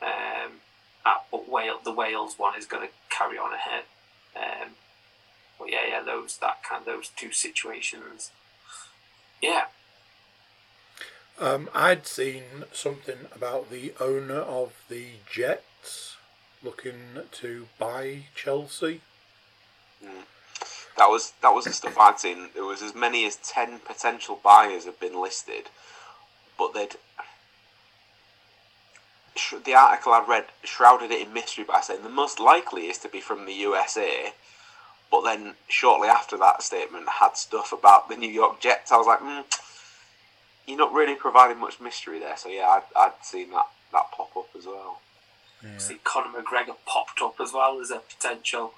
Um, 0.00 0.60
uh, 1.04 1.14
but 1.30 1.46
Wales, 1.48 1.80
the 1.84 1.92
Wales 1.92 2.34
one 2.38 2.58
is 2.58 2.64
going 2.64 2.88
to 2.88 2.92
carry 3.10 3.36
on 3.36 3.52
ahead. 3.52 3.84
Um, 4.34 4.70
but 5.58 5.70
yeah, 5.70 5.86
yeah, 5.88 6.02
those 6.02 6.38
that 6.38 6.62
kind 6.62 6.86
those 6.86 7.08
two 7.08 7.32
situations. 7.32 8.30
Yeah, 9.42 9.64
Um, 11.38 11.68
I'd 11.74 12.06
seen 12.06 12.64
something 12.72 13.26
about 13.34 13.70
the 13.70 13.92
owner 14.00 14.40
of 14.40 14.72
the 14.88 15.06
Jets 15.30 16.16
looking 16.62 17.20
to 17.32 17.66
buy 17.78 18.24
Chelsea. 18.34 19.02
That 20.96 21.08
was 21.08 21.34
that 21.42 21.50
was 21.50 21.66
the 21.66 21.72
stuff 21.72 21.98
I'd 21.98 22.18
seen. 22.18 22.48
There 22.54 22.64
was 22.64 22.80
as 22.80 22.94
many 22.94 23.26
as 23.26 23.36
ten 23.36 23.80
potential 23.80 24.40
buyers 24.42 24.86
have 24.86 24.98
been 24.98 25.20
listed, 25.20 25.68
but 26.58 26.72
they'd 26.72 26.96
the 29.64 29.74
article 29.74 30.12
I 30.12 30.24
read 30.26 30.46
shrouded 30.64 31.10
it 31.10 31.26
in 31.26 31.34
mystery 31.34 31.64
by 31.64 31.82
saying 31.82 32.02
the 32.02 32.08
most 32.08 32.40
likely 32.40 32.86
is 32.86 32.96
to 32.98 33.08
be 33.08 33.20
from 33.20 33.44
the 33.44 33.52
USA, 33.52 34.32
but 35.10 35.22
then 35.22 35.54
shortly 35.68 36.08
after 36.08 36.38
that 36.38 36.62
statement 36.62 37.06
had 37.20 37.36
stuff 37.36 37.72
about 37.72 38.08
the 38.08 38.16
New 38.16 38.30
York 38.30 38.60
Jets. 38.60 38.90
I 38.90 38.96
was 38.96 39.06
like, 39.06 39.20
mm, 39.20 39.44
you're 40.66 40.78
not 40.78 40.92
really 40.92 41.14
providing 41.14 41.58
much 41.58 41.80
mystery 41.80 42.18
there. 42.18 42.36
So 42.36 42.48
yeah, 42.48 42.66
I'd, 42.68 42.82
I'd 42.96 43.12
seen 43.22 43.50
that 43.50 43.66
that 43.92 44.10
pop 44.12 44.36
up 44.36 44.48
as 44.58 44.66
well. 44.66 45.00
see 45.78 45.98
Conor 46.02 46.42
McGregor 46.42 46.76
popped 46.86 47.20
up 47.22 47.36
as 47.40 47.52
well 47.52 47.80
as 47.80 47.90
a 47.90 47.98
potential. 47.98 48.74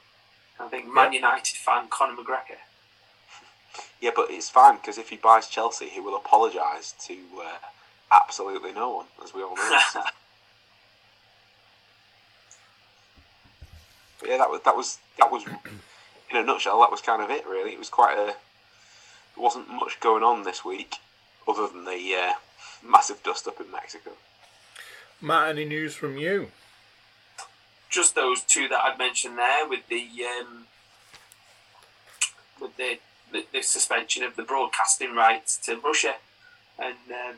I 0.60 0.68
think 0.68 0.92
Man 0.92 1.12
United 1.12 1.56
fan 1.56 1.88
Conor 1.88 2.16
McGregor. 2.16 2.58
Yeah, 4.00 4.10
but 4.14 4.28
it's 4.30 4.48
fine 4.48 4.76
because 4.76 4.96
if 4.96 5.10
he 5.10 5.16
buys 5.16 5.48
Chelsea, 5.48 5.88
he 5.88 6.00
will 6.00 6.16
apologise 6.16 6.94
to 7.06 7.16
uh, 7.40 7.58
absolutely 8.12 8.72
no 8.72 8.90
one, 8.90 9.06
as 9.22 9.34
we 9.34 9.42
all 9.42 9.56
know. 9.56 9.80
But 14.20 14.30
yeah, 14.30 14.38
that 14.38 14.50
was 14.50 14.60
that 14.64 14.76
was 14.76 14.98
that 15.18 15.30
was 15.30 15.44
in 16.30 16.36
a 16.36 16.42
nutshell. 16.42 16.80
That 16.80 16.90
was 16.90 17.00
kind 17.00 17.22
of 17.22 17.30
it, 17.30 17.46
really. 17.46 17.72
It 17.72 17.78
was 17.78 17.88
quite 17.88 18.14
a. 18.18 18.26
There 18.26 19.44
wasn't 19.44 19.70
much 19.70 20.00
going 20.00 20.24
on 20.24 20.42
this 20.42 20.64
week, 20.64 20.96
other 21.48 21.66
than 21.66 21.84
the 21.84 22.14
uh, 22.14 22.32
massive 22.86 23.22
dust 23.22 23.48
up 23.48 23.60
in 23.60 23.70
Mexico. 23.70 24.10
Matt, 25.20 25.50
any 25.50 25.64
news 25.64 25.94
from 25.94 26.16
you? 26.16 26.48
just 27.88 28.14
those 28.14 28.42
two 28.42 28.68
that 28.68 28.80
I'd 28.84 28.98
mentioned 28.98 29.38
there 29.38 29.66
with 29.68 29.88
the 29.88 30.06
um, 30.24 30.66
with 32.60 32.76
the, 32.76 32.98
the, 33.32 33.44
the 33.52 33.62
suspension 33.62 34.22
of 34.22 34.36
the 34.36 34.42
broadcasting 34.42 35.14
rights 35.14 35.56
to 35.58 35.76
Russia 35.76 36.14
and 36.78 36.96
um, 37.10 37.36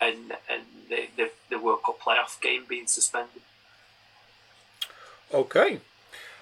and 0.00 0.32
and 0.48 0.62
the, 0.88 1.08
the 1.16 1.30
the 1.50 1.58
World 1.58 1.82
Cup 1.84 2.00
playoff 2.00 2.40
game 2.40 2.64
being 2.68 2.86
suspended. 2.86 3.42
Okay. 5.32 5.80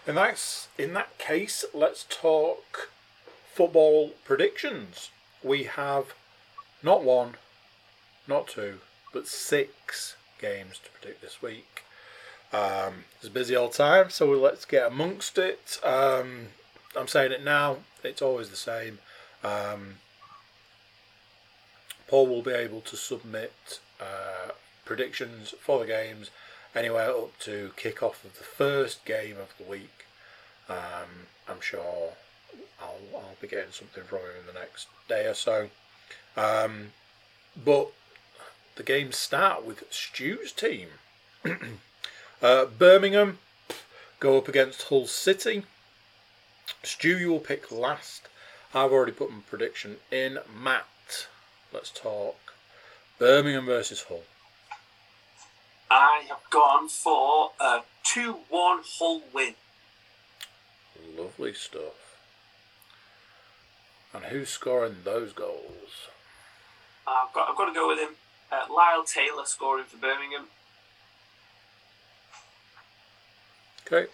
In 0.06 0.14
that, 0.14 0.66
in 0.78 0.94
that 0.94 1.18
case, 1.18 1.64
let's 1.74 2.06
talk 2.08 2.90
football 3.52 4.12
predictions. 4.24 5.10
We 5.42 5.64
have 5.64 6.14
not 6.82 7.04
one, 7.04 7.34
not 8.26 8.48
two, 8.48 8.78
but 9.12 9.26
six 9.26 10.16
games 10.40 10.78
to 10.84 10.90
predict 10.90 11.20
this 11.20 11.42
week. 11.42 11.84
Um, 12.52 13.04
it's 13.16 13.26
a 13.26 13.30
busy 13.30 13.54
old 13.54 13.72
time, 13.72 14.10
so 14.10 14.30
let's 14.30 14.64
get 14.64 14.86
amongst 14.86 15.38
it. 15.38 15.78
Um, 15.84 16.48
I'm 16.96 17.08
saying 17.08 17.32
it 17.32 17.44
now, 17.44 17.78
it's 18.02 18.22
always 18.22 18.50
the 18.50 18.56
same. 18.56 18.98
Um, 19.44 19.96
Paul 22.08 22.26
will 22.26 22.42
be 22.42 22.52
able 22.52 22.80
to 22.82 22.96
submit 22.96 23.78
uh, 24.00 24.50
predictions 24.84 25.54
for 25.60 25.78
the 25.78 25.86
games 25.86 26.30
anywhere 26.74 27.10
up 27.10 27.38
to 27.40 27.70
kick 27.76 28.02
off 28.02 28.24
of 28.24 28.36
the 28.36 28.44
first 28.44 29.04
game 29.04 29.36
of 29.36 29.54
the 29.58 29.70
week. 29.70 30.06
Um, 30.68 31.28
I'm 31.48 31.60
sure 31.60 32.12
I'll, 32.80 32.98
I'll 33.14 33.36
be 33.40 33.46
getting 33.46 33.72
something 33.72 34.02
from 34.04 34.18
him 34.18 34.40
in 34.40 34.52
the 34.52 34.58
next 34.58 34.88
day 35.08 35.26
or 35.26 35.34
so. 35.34 35.70
Um, 36.36 36.92
but 37.62 37.92
the 38.76 38.82
games 38.82 39.16
start 39.16 39.64
with 39.64 39.84
Stu's 39.90 40.52
team. 40.52 40.88
uh, 42.42 42.66
Birmingham 42.66 43.38
go 44.20 44.38
up 44.38 44.48
against 44.48 44.84
Hull 44.84 45.06
City. 45.06 45.64
Stu, 46.82 47.18
you 47.18 47.30
will 47.30 47.40
pick 47.40 47.70
last. 47.72 48.28
I've 48.72 48.92
already 48.92 49.12
put 49.12 49.30
my 49.30 49.40
prediction 49.48 49.96
in. 50.10 50.38
Matt, 50.62 51.26
let's 51.72 51.90
talk. 51.90 52.36
Birmingham 53.18 53.66
versus 53.66 54.04
Hull. 54.08 54.22
I 55.90 56.22
have 56.28 56.48
gone 56.50 56.88
for 56.88 57.50
a 57.60 57.80
two-one 58.04 58.80
Hull 58.98 59.22
win. 59.34 59.54
Lovely 61.18 61.52
stuff. 61.52 62.16
And 64.14 64.24
who's 64.24 64.48
scoring 64.48 64.96
those 65.04 65.32
goals? 65.32 66.08
I've 67.10 67.32
got 67.34 67.48
I've 67.50 67.56
got 67.56 67.66
to 67.66 67.72
go 67.74 67.88
with 67.88 67.98
him. 67.98 68.10
Uh, 68.52 68.72
Lyle 68.72 69.04
Taylor 69.04 69.44
scoring 69.44 69.84
for 69.86 69.96
Birmingham, 69.96 70.46
Okay. 73.86 74.10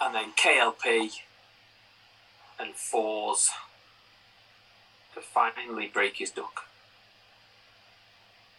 and 0.00 0.14
then 0.14 0.32
KLP 0.32 1.10
and 2.60 2.74
Fours 2.74 3.50
to 5.14 5.20
finally 5.22 5.90
break 5.92 6.16
his 6.16 6.30
duck. 6.30 6.64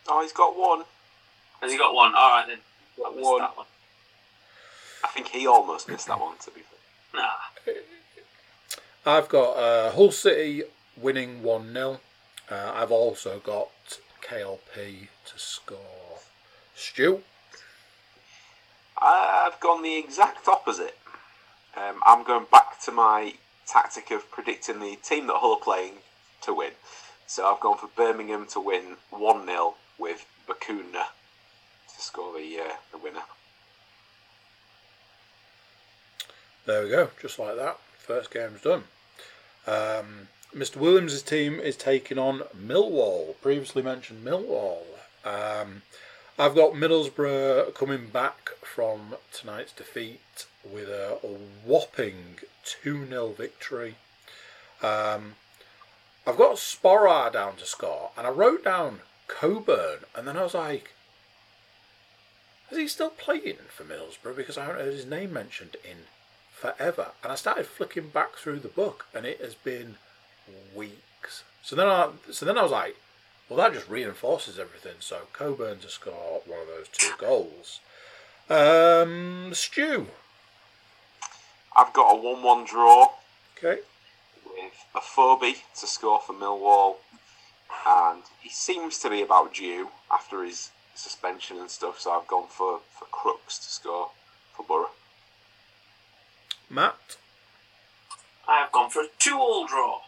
Oh, 0.07 0.21
he's 0.21 0.33
got 0.33 0.57
one. 0.57 0.83
Has 1.61 1.71
he 1.71 1.77
got 1.77 1.93
one? 1.93 2.13
All 2.15 2.29
right 2.31 2.45
then. 2.47 2.59
I 2.97 3.01
Got 3.03 3.15
one. 3.17 3.41
that 3.41 3.57
one. 3.57 3.65
I 5.03 5.07
think 5.09 5.27
he 5.27 5.45
almost 5.47 5.87
missed 5.89 6.07
that 6.07 6.19
one. 6.19 6.37
To 6.43 6.51
be 6.51 6.61
fair. 6.61 7.21
Nah. 7.21 9.13
I've 9.17 9.29
got 9.29 9.51
uh, 9.57 9.91
Hull 9.91 10.11
City 10.11 10.63
winning 10.97 11.43
1 11.43 11.73
0. 11.73 11.99
Uh, 12.49 12.71
I've 12.75 12.91
also 12.91 13.39
got 13.39 13.69
KLP 14.21 15.07
to 15.25 15.39
score. 15.39 16.19
Stu? 16.75 17.21
I've 19.01 19.59
gone 19.59 19.81
the 19.83 19.97
exact 19.97 20.47
opposite. 20.47 20.97
Um, 21.75 22.01
I'm 22.05 22.23
going 22.23 22.45
back 22.51 22.79
to 22.81 22.91
my 22.91 23.33
tactic 23.65 24.11
of 24.11 24.29
predicting 24.31 24.79
the 24.79 24.95
team 24.97 25.27
that 25.27 25.37
Hull 25.37 25.53
are 25.53 25.59
playing 25.59 25.95
to 26.41 26.53
win. 26.53 26.71
So 27.27 27.45
I've 27.47 27.59
gone 27.59 27.77
for 27.77 27.89
Birmingham 27.95 28.45
to 28.51 28.59
win 28.59 28.97
1 29.09 29.45
0 29.45 29.75
with 29.97 30.25
Bacuna 30.47 31.05
to 31.93 32.01
score 32.01 32.37
the, 32.37 32.59
uh, 32.59 32.75
the 32.91 32.97
winner. 32.97 33.23
There 36.65 36.83
we 36.83 36.89
go, 36.89 37.09
just 37.21 37.39
like 37.39 37.55
that. 37.57 37.79
First 37.99 38.31
game's 38.31 38.61
done. 38.61 38.83
Um, 39.67 40.27
Mr. 40.55 40.77
Williams' 40.77 41.21
team 41.21 41.59
is 41.59 41.75
taking 41.75 42.17
on 42.17 42.43
Millwall. 42.57 43.35
Previously 43.41 43.81
mentioned 43.81 44.25
Millwall. 44.25 44.83
Um, 45.25 45.81
I've 46.39 46.55
got 46.55 46.71
Middlesbrough 46.73 47.73
coming 47.75 48.07
back 48.07 48.51
from 48.61 49.15
tonight's 49.33 49.73
defeat 49.73 50.45
with 50.63 50.87
a, 50.87 51.17
whopping 51.65 52.39
2 52.63 53.05
0 53.05 53.33
victory. 53.37 53.95
Um, 54.81 55.35
I've 56.25 56.37
got 56.37 56.55
Sporar 56.55 57.33
down 57.33 57.57
to 57.57 57.65
score, 57.65 58.11
and 58.17 58.25
I 58.25 58.29
wrote 58.29 58.63
down 58.63 59.01
Coburn, 59.27 60.05
and 60.15 60.25
then 60.25 60.37
I 60.37 60.43
was 60.43 60.53
like, 60.53 60.91
is 62.71 62.77
he 62.77 62.87
still 62.87 63.09
playing 63.09 63.57
for 63.67 63.83
Middlesbrough? 63.83 64.37
Because 64.37 64.57
I 64.57 64.65
haven't 64.65 64.85
heard 64.85 64.93
his 64.93 65.05
name 65.05 65.33
mentioned 65.33 65.75
in 65.83 65.97
forever. 66.49 67.07
And 67.23 67.31
I 67.33 67.35
started 67.35 67.65
flicking 67.65 68.07
back 68.07 68.35
through 68.35 68.59
the 68.59 68.69
book, 68.69 69.07
and 69.13 69.25
it 69.25 69.41
has 69.41 69.53
been 69.53 69.97
weeks. 70.75 71.43
So 71.63 71.75
then 71.75 71.87
I, 71.87 72.09
so 72.31 72.45
then 72.45 72.57
I 72.57 72.63
was 72.63 72.71
like, 72.71 72.95
well, 73.49 73.57
that 73.57 73.73
just 73.73 73.89
reinforces 73.89 74.59
everything. 74.59 74.95
So 74.99 75.21
Coburn 75.33 75.79
to 75.79 75.89
score 75.89 76.41
one 76.45 76.59
of 76.61 76.67
those 76.67 76.87
two 76.91 77.13
goals. 77.17 77.79
Um, 78.49 79.51
Stu. 79.53 80.07
I've 81.75 81.93
got 81.93 82.11
a 82.13 82.15
1 82.21 82.41
1 82.43 82.65
draw 82.65 83.09
Okay. 83.57 83.81
with 84.45 84.73
Afobe 84.95 85.55
to 85.79 85.87
score 85.87 86.19
for 86.21 86.33
Millwall. 86.33 86.97
And 87.87 88.23
he 88.41 88.49
seems 88.49 88.99
to 88.99 89.09
be 89.09 89.21
about 89.21 89.53
due 89.53 89.89
after 90.11 90.43
his 90.43 90.69
suspension 90.95 91.57
and 91.57 91.69
stuff, 91.69 91.99
so 91.99 92.11
I've 92.11 92.27
gone 92.27 92.47
for, 92.49 92.79
for 92.97 93.05
Crooks 93.11 93.57
to 93.59 93.65
score 93.65 94.11
for 94.55 94.63
Borough. 94.63 94.91
Matt. 96.69 97.17
I 98.47 98.59
have 98.59 98.71
gone 98.71 98.89
for 98.89 99.01
a 99.01 99.07
two-all 99.19 99.67
draw. 99.67 99.99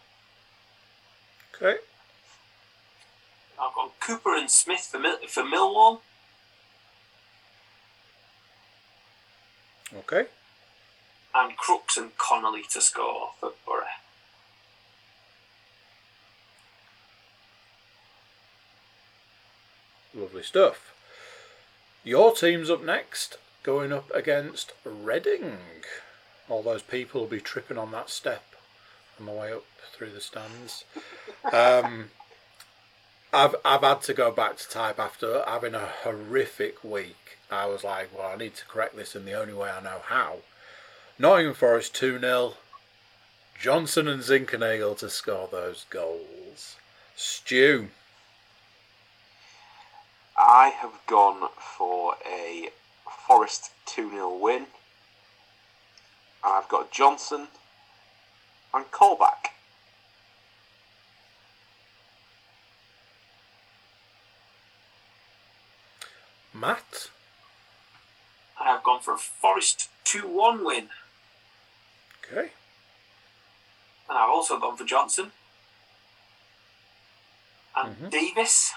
Okay. 1.60 1.78
I've 3.60 3.74
got 3.74 3.98
Cooper 4.00 4.36
and 4.36 4.48
Smith 4.50 4.80
for 4.90 4.98
Mil- 5.00 5.26
for 5.26 5.42
Millwall, 5.42 6.00
Okay. 9.96 10.28
and 11.34 11.56
Crooks 11.56 11.96
and 11.96 12.16
Connolly 12.16 12.62
to 12.70 12.80
score 12.80 13.32
for 13.40 13.54
Borough. 13.66 13.86
Lovely 20.14 20.42
stuff. 20.42 20.94
Your 22.04 22.32
team's 22.34 22.70
up 22.70 22.82
next, 22.82 23.36
going 23.62 23.92
up 23.92 24.10
against 24.14 24.72
Reading. 24.84 25.58
All 26.48 26.62
those 26.62 26.82
people 26.82 27.22
will 27.22 27.28
be 27.28 27.40
tripping 27.40 27.76
on 27.78 27.90
that 27.92 28.08
step 28.10 28.44
on 29.20 29.26
the 29.26 29.32
way 29.32 29.52
up 29.52 29.64
through 29.92 30.10
the 30.10 30.20
stands. 30.20 30.84
Um, 31.52 32.10
I've 33.32 33.54
I've 33.64 33.82
had 33.82 34.02
to 34.02 34.14
go 34.14 34.30
back 34.30 34.56
to 34.58 34.68
type 34.68 34.98
after 34.98 35.42
having 35.46 35.74
a 35.74 35.86
horrific 36.02 36.82
week. 36.82 37.38
I 37.50 37.66
was 37.66 37.84
like, 37.84 38.16
well, 38.16 38.30
I 38.32 38.36
need 38.36 38.54
to 38.56 38.66
correct 38.66 38.96
this 38.96 39.16
in 39.16 39.24
the 39.24 39.32
only 39.32 39.54
way 39.54 39.70
I 39.70 39.82
know 39.82 40.00
how. 40.06 40.38
Nottingham 41.18 41.54
Forest 41.54 41.94
2 41.94 42.20
0. 42.20 42.54
Johnson 43.58 44.06
and 44.06 44.22
Zinckernagel 44.22 44.96
to 44.98 45.10
score 45.10 45.48
those 45.50 45.84
goals. 45.90 46.76
Stew. 47.16 47.88
I 50.36 50.68
have 50.68 50.92
gone 51.06 51.48
for 51.58 52.14
a 52.24 52.70
Forest 53.26 53.72
2 53.86 54.10
0 54.10 54.36
win. 54.36 54.66
And 56.44 56.52
I've 56.54 56.68
got 56.68 56.92
Johnson 56.92 57.48
and 58.74 58.84
Colback. 58.90 59.52
Matt. 66.52 67.10
I 68.60 68.64
have 68.64 68.82
gone 68.82 69.00
for 69.00 69.14
a 69.14 69.18
Forest 69.18 69.88
2 70.04 70.26
1 70.26 70.64
win. 70.64 70.88
Okay. 72.24 72.50
And 74.08 74.18
I've 74.18 74.28
also 74.30 74.58
gone 74.58 74.76
for 74.76 74.84
Johnson. 74.84 75.32
And 77.76 77.96
Mhm. 77.96 78.10
Davis. 78.10 78.72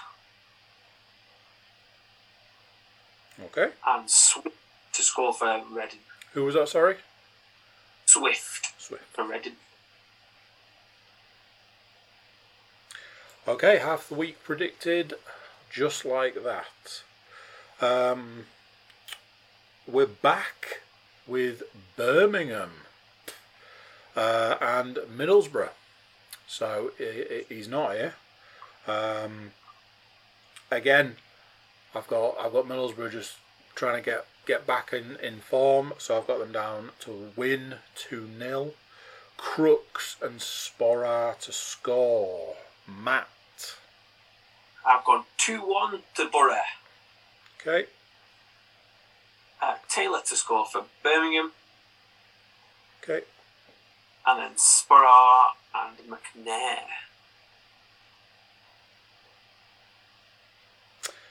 Okay. 3.40 3.72
And 3.84 4.08
Swift 4.10 4.56
to 4.92 5.02
score 5.02 5.34
for 5.34 5.64
Reading. 5.64 6.04
Who 6.32 6.44
was 6.44 6.54
that, 6.54 6.68
sorry? 6.68 6.98
Swift 8.06 8.80
Swift. 8.80 9.04
for 9.14 9.24
Reading. 9.24 9.56
Okay, 13.48 13.78
half 13.78 14.08
the 14.08 14.14
week 14.14 14.44
predicted, 14.44 15.14
just 15.68 16.04
like 16.04 16.44
that. 16.44 17.02
Um, 17.80 18.44
we're 19.84 20.06
back 20.06 20.82
with 21.26 21.64
Birmingham 21.96 22.70
uh, 24.14 24.54
and 24.60 24.94
Middlesbrough. 25.12 25.70
So 26.46 26.92
he's 27.48 27.66
not 27.66 27.94
here. 27.94 28.14
Um, 28.86 29.50
again, 30.70 31.16
I've 31.96 32.06
got 32.06 32.36
I've 32.40 32.52
got 32.52 32.68
Middlesbrough 32.68 33.10
just 33.10 33.38
trying 33.74 33.96
to 34.00 34.08
get 34.08 34.24
get 34.46 34.68
back 34.68 34.92
in, 34.92 35.16
in 35.16 35.40
form. 35.40 35.94
So 35.98 36.16
I've 36.16 36.28
got 36.28 36.38
them 36.38 36.52
down 36.52 36.90
to 37.00 37.32
win 37.34 37.74
two 37.96 38.28
0 38.38 38.74
Crooks 39.36 40.14
and 40.22 40.38
Sporar 40.38 41.36
to 41.40 41.50
score. 41.50 42.54
Matt. 43.02 43.28
I've 44.86 45.04
gone 45.04 45.24
2 45.38 45.58
1 45.60 46.00
to 46.16 46.28
Borough. 46.28 46.56
Okay. 47.60 47.86
Uh, 49.60 49.76
Taylor 49.88 50.20
to 50.26 50.36
score 50.36 50.66
for 50.66 50.84
Birmingham. 51.02 51.52
Okay. 53.02 53.24
And 54.26 54.40
then 54.40 54.52
Sporar 54.56 55.50
and 55.74 55.96
McNair. 56.08 56.78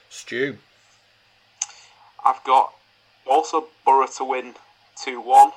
Stew. 0.10 0.58
I've 2.24 2.44
got 2.44 2.74
also 3.26 3.68
Borough 3.86 4.08
to 4.18 4.24
win 4.24 4.56
2 5.04 5.20
1. 5.20 5.52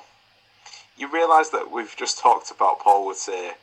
You 0.97 1.11
realise 1.11 1.49
that 1.49 1.71
we've 1.71 1.95
just 1.95 2.19
talked 2.19 2.51
about 2.51 2.79
Paul 2.79 3.05
would 3.05 3.17
say 3.17 3.53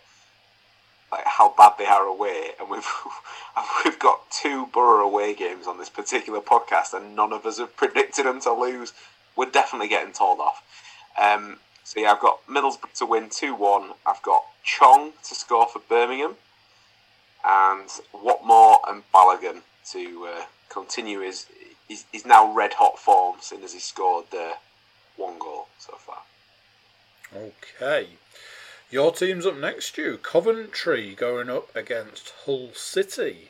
like 1.13 1.25
how 1.27 1.55
bad 1.57 1.75
they 1.79 1.85
are 1.85 2.05
away, 2.05 2.53
and 2.59 2.71
we've 2.71 2.89
we've 3.85 3.99
got 3.99 4.31
two 4.31 4.67
Borough 4.67 5.07
away 5.07 5.35
games 5.35 5.67
on 5.67 5.79
this 5.79 5.91
particular 5.91 6.41
podcast, 6.41 6.95
and 6.95 7.15
none 7.15 7.33
of 7.33 7.45
us 7.47 7.59
have 7.59 7.77
predicted 7.77 8.25
them 8.25 8.41
to 8.41 8.53
lose. 8.53 8.93
We're 9.37 9.51
definitely 9.51 9.89
getting 9.89 10.13
told 10.13 10.41
off. 10.41 10.63
Um, 11.21 11.59
so 11.85 12.01
yeah, 12.01 12.13
I've 12.13 12.21
got 12.21 12.47
Middlesbrough 12.47 12.99
to 12.99 13.07
win 13.07 13.29
two 13.31 13.55
one. 13.55 13.91
I've 14.07 14.23
got 14.23 14.43
Chong 14.65 15.13
to 15.29 15.35
score 15.35 15.69
for 15.69 15.81
Birmingham, 15.81 16.37
and 17.45 17.89
Watmore 18.15 18.79
and 18.89 19.03
Balogun 19.15 19.63
to 19.91 20.29
uh, 20.35 20.45
continue 20.69 21.21
his, 21.21 21.47
his 21.89 22.25
now 22.25 22.53
red 22.55 22.75
hot 22.75 22.99
form, 22.99 23.37
seeing 23.41 23.63
as 23.63 23.75
he 23.75 23.81
scored 23.81 24.27
uh, 24.33 24.55
one 25.17 25.39
goal 25.39 25.67
so 25.79 25.95
far. 25.95 26.23
Okay. 27.35 28.09
Your 28.93 29.11
team's 29.11 29.47
up 29.47 29.57
next, 29.57 29.97
you 29.97 30.19
Coventry 30.19 31.15
going 31.15 31.49
up 31.49 31.75
against 31.75 32.35
Hull 32.45 32.73
City. 32.75 33.49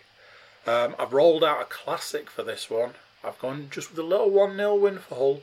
Um, 0.69 0.95
I've 1.01 1.13
rolled 1.13 1.43
out 1.43 1.61
a 1.61 1.65
classic 1.65 2.31
for 2.31 2.45
this 2.45 2.71
one. 2.71 2.93
I've 3.25 3.41
gone 3.41 3.67
just 3.69 3.91
with 3.91 3.99
a 3.99 4.05
little 4.05 4.31
1 4.31 4.57
0 4.57 4.77
win 4.77 4.99
for 5.01 5.17
Hull. 5.17 5.43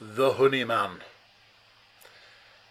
The 0.00 0.32
Honeyman. 0.32 1.02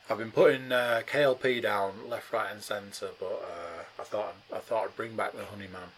I've 0.09 0.17
been 0.17 0.31
putting 0.31 0.73
uh, 0.73 1.03
KLP 1.09 1.61
down 1.61 2.09
left, 2.09 2.33
right, 2.33 2.51
and 2.51 2.61
centre, 2.61 3.11
but 3.17 3.41
uh, 3.41 4.01
I 4.01 4.03
thought 4.03 4.35
I 4.53 4.59
thought 4.59 4.83
I'd 4.83 4.97
bring 4.97 5.15
back 5.15 5.31
the 5.31 5.45
Honeyman. 5.45 5.93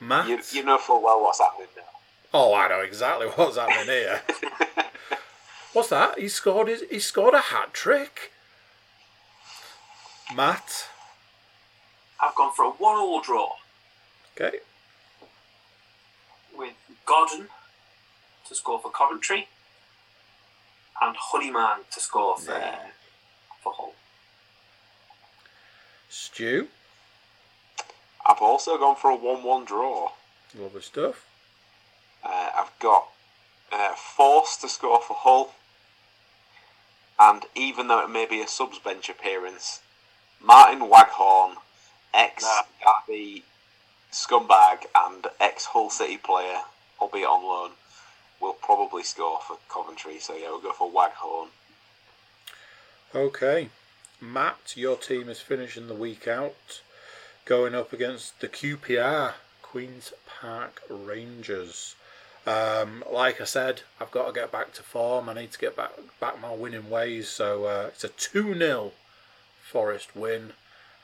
Matt. 0.00 0.28
You, 0.28 0.40
you 0.50 0.64
know 0.64 0.78
full 0.78 1.02
well 1.02 1.20
what's 1.22 1.40
happening 1.40 1.68
now. 1.76 1.82
Oh, 2.32 2.54
I 2.54 2.68
know 2.68 2.80
exactly 2.80 3.26
what's 3.34 3.58
happening 3.58 3.84
here. 3.84 4.22
What's 5.74 5.90
that? 5.90 6.18
He 6.18 6.28
scored 6.28 6.68
his, 6.68 6.84
he 6.90 6.98
scored 6.98 7.34
a 7.34 7.38
hat 7.38 7.74
trick. 7.74 8.32
Matt. 10.34 10.88
I've 12.20 12.34
gone 12.34 12.52
for 12.54 12.64
a 12.64 12.70
1 12.70 12.96
all 12.96 13.20
draw 13.20 13.52
Okay. 14.38 14.58
with 16.56 16.74
Godden 17.04 17.48
to 18.48 18.54
score 18.54 18.78
for 18.78 18.90
Coventry 18.90 19.48
and 21.00 21.16
Honeyman 21.18 21.80
to 21.92 22.00
score 22.00 22.36
for, 22.38 22.60
for 23.62 23.72
Hull. 23.72 23.94
Stew. 26.08 26.68
I've 28.26 28.40
also 28.42 28.76
gone 28.78 28.96
for 28.96 29.10
a 29.10 29.16
one-one 29.16 29.64
draw. 29.64 30.10
Lovely 30.58 30.80
stuff. 30.82 31.26
Uh, 32.24 32.50
I've 32.56 32.76
got 32.80 33.08
uh, 33.72 33.94
Force 33.94 34.56
to 34.58 34.68
score 34.68 35.00
for 35.00 35.14
Hull, 35.14 35.54
and 37.20 37.44
even 37.54 37.86
though 37.88 38.02
it 38.04 38.08
may 38.10 38.26
be 38.26 38.40
a 38.40 38.48
subs 38.48 38.78
bench 38.78 39.08
appearance, 39.08 39.80
Martin 40.46 40.88
Waghorn, 40.88 41.56
ex 42.14 42.46
Derby 42.80 43.42
scumbag 44.12 44.86
and 44.94 45.26
ex 45.40 45.64
Hull 45.64 45.90
City 45.90 46.18
player, 46.18 46.60
albeit 47.00 47.26
on 47.26 47.42
loan, 47.42 47.70
will 48.40 48.52
probably 48.52 49.02
score 49.02 49.40
for 49.40 49.58
Coventry. 49.68 50.20
So 50.20 50.36
yeah, 50.36 50.50
we'll 50.50 50.60
go 50.60 50.70
for 50.70 50.88
Waghorn. 50.88 51.48
Okay. 53.12 53.70
Matt, 54.20 54.76
your 54.76 54.96
team 54.96 55.28
is 55.28 55.40
finishing 55.40 55.88
the 55.88 55.94
week 55.94 56.28
out, 56.28 56.80
going 57.44 57.74
up 57.74 57.92
against 57.92 58.40
the 58.40 58.46
QPR, 58.46 59.32
Queen's 59.62 60.12
Park 60.28 60.80
Rangers. 60.88 61.96
Um, 62.46 63.02
like 63.12 63.40
I 63.40 63.44
said, 63.44 63.82
I've 64.00 64.12
got 64.12 64.28
to 64.28 64.32
get 64.32 64.52
back 64.52 64.72
to 64.74 64.84
form. 64.84 65.28
I 65.28 65.34
need 65.34 65.50
to 65.50 65.58
get 65.58 65.74
back 65.74 65.90
back 66.20 66.40
my 66.40 66.54
winning 66.54 66.88
ways. 66.88 67.28
So 67.28 67.64
uh, 67.64 67.86
it's 67.88 68.04
a 68.04 68.08
2 68.10 68.56
0 68.56 68.92
Forest 69.70 70.14
win. 70.14 70.52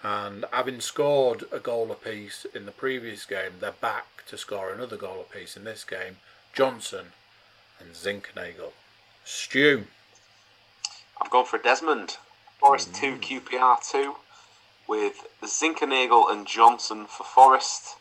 And 0.02 0.44
having 0.52 0.80
scored 0.80 1.44
a 1.52 1.58
goal 1.58 1.92
apiece 1.92 2.44
in 2.54 2.66
the 2.66 2.72
previous 2.72 3.24
game, 3.24 3.52
they're 3.60 3.72
back 3.72 4.24
to 4.26 4.36
score 4.36 4.72
another 4.72 4.96
goal 4.96 5.20
apiece 5.20 5.56
in 5.56 5.64
this 5.64 5.84
game. 5.84 6.16
Johnson 6.52 7.06
and 7.78 7.92
Zinckernagel. 7.92 8.72
Stew. 9.24 9.86
I've 11.20 11.30
gone 11.30 11.46
for 11.46 11.58
Desmond. 11.58 12.16
Forest 12.58 12.94
2, 12.94 13.16
mm. 13.16 13.20
QPR 13.20 13.90
2, 13.90 14.14
with 14.88 15.26
Zinckernagel 15.42 16.30
and 16.30 16.46
Johnson 16.46 17.06
for 17.06 17.24
Forest, 17.24 17.96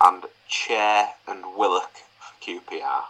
and 0.00 0.24
Chair 0.48 1.10
and 1.28 1.44
Willock 1.56 1.92
for 2.18 2.44
QPR. 2.44 3.04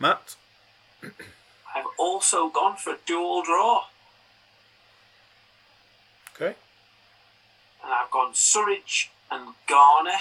Matt. 0.00 0.34
I've 1.02 1.84
also 1.98 2.48
gone 2.48 2.76
for 2.76 2.94
a 2.94 2.98
dual 3.06 3.42
draw 3.42 3.84
Okay. 6.34 6.54
and 7.84 7.92
I've 7.92 8.10
gone 8.10 8.32
Surridge 8.32 9.08
and 9.30 9.54
Garner. 9.68 10.18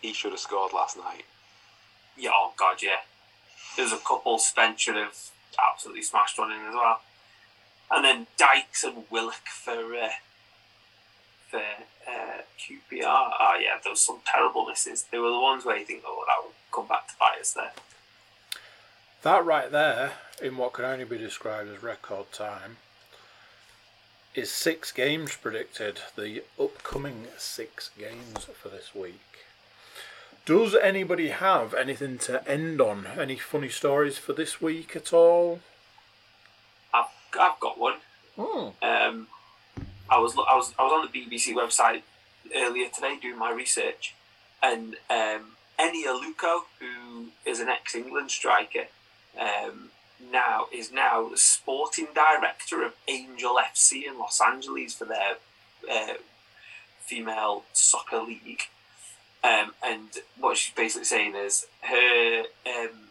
He 0.00 0.12
should 0.12 0.32
have 0.32 0.40
scored 0.40 0.72
last 0.72 0.96
night. 0.96 1.24
Yeah, 2.16 2.30
oh 2.34 2.52
god, 2.56 2.82
yeah. 2.82 3.00
There's 3.76 3.92
a 3.92 3.98
couple 3.98 4.38
Spence 4.38 4.80
should 4.82 4.96
have 4.96 5.16
absolutely 5.72 6.02
smashed 6.02 6.38
one 6.38 6.52
in 6.52 6.60
as 6.66 6.74
well. 6.74 7.00
and 7.90 8.04
then 8.04 8.26
Dykes 8.36 8.84
and 8.84 9.04
Willock 9.10 9.46
for 9.46 9.94
uh, 9.94 10.08
for 11.48 11.58
uh, 11.60 12.42
QPR. 12.58 13.02
Oh 13.40 13.58
yeah, 13.60 13.78
there 13.82 13.90
was 13.92 14.02
some 14.02 14.20
terrible 14.26 14.66
misses. 14.66 15.04
They 15.10 15.18
were 15.18 15.30
the 15.30 15.40
ones 15.40 15.64
where 15.64 15.76
you 15.78 15.84
think, 15.86 16.02
oh, 16.06 16.24
that 16.26 16.45
back 16.84 17.08
to 17.08 17.14
us 17.40 17.52
there. 17.52 17.72
That 19.22 19.44
right 19.44 19.70
there, 19.70 20.12
in 20.42 20.56
what 20.56 20.74
can 20.74 20.84
only 20.84 21.04
be 21.04 21.18
described 21.18 21.68
as 21.68 21.82
record 21.82 22.32
time, 22.32 22.76
is 24.34 24.50
six 24.50 24.92
games 24.92 25.34
predicted. 25.36 26.00
The 26.16 26.42
upcoming 26.60 27.26
six 27.38 27.90
games 27.98 28.44
for 28.44 28.68
this 28.68 28.94
week. 28.94 29.20
Does 30.44 30.76
anybody 30.76 31.30
have 31.30 31.74
anything 31.74 32.18
to 32.18 32.48
end 32.48 32.80
on? 32.80 33.06
Any 33.18 33.36
funny 33.36 33.68
stories 33.68 34.16
for 34.18 34.32
this 34.32 34.60
week 34.60 34.94
at 34.94 35.12
all? 35.12 35.60
I've 36.94 37.06
I've 37.38 37.58
got 37.58 37.78
one. 37.78 37.96
Hmm. 38.38 38.68
Um, 38.80 39.26
I 40.08 40.18
was 40.18 40.34
I 40.36 40.54
was 40.54 40.72
I 40.78 40.84
was 40.84 40.92
on 40.92 41.08
the 41.10 41.18
BBC 41.18 41.52
website 41.52 42.02
earlier 42.54 42.88
today 42.88 43.18
doing 43.20 43.38
my 43.38 43.50
research, 43.50 44.14
and 44.62 44.94
um, 45.10 45.55
Eni 45.78 46.04
Aluko, 46.06 46.62
who 46.80 47.28
is 47.44 47.60
an 47.60 47.68
ex-England 47.68 48.30
striker, 48.30 48.86
um, 49.38 49.90
now 50.32 50.66
is 50.72 50.90
now 50.90 51.28
the 51.28 51.36
sporting 51.36 52.08
director 52.14 52.82
of 52.82 52.94
Angel 53.06 53.58
FC 53.62 54.06
in 54.06 54.18
Los 54.18 54.40
Angeles 54.40 54.94
for 54.94 55.04
their 55.04 55.36
uh, 55.90 56.14
female 57.00 57.64
soccer 57.72 58.20
league. 58.20 58.62
Um, 59.44 59.74
and 59.84 60.08
what 60.38 60.56
she's 60.56 60.74
basically 60.74 61.04
saying 61.04 61.34
is 61.36 61.66
her 61.82 62.44
um, 62.66 63.08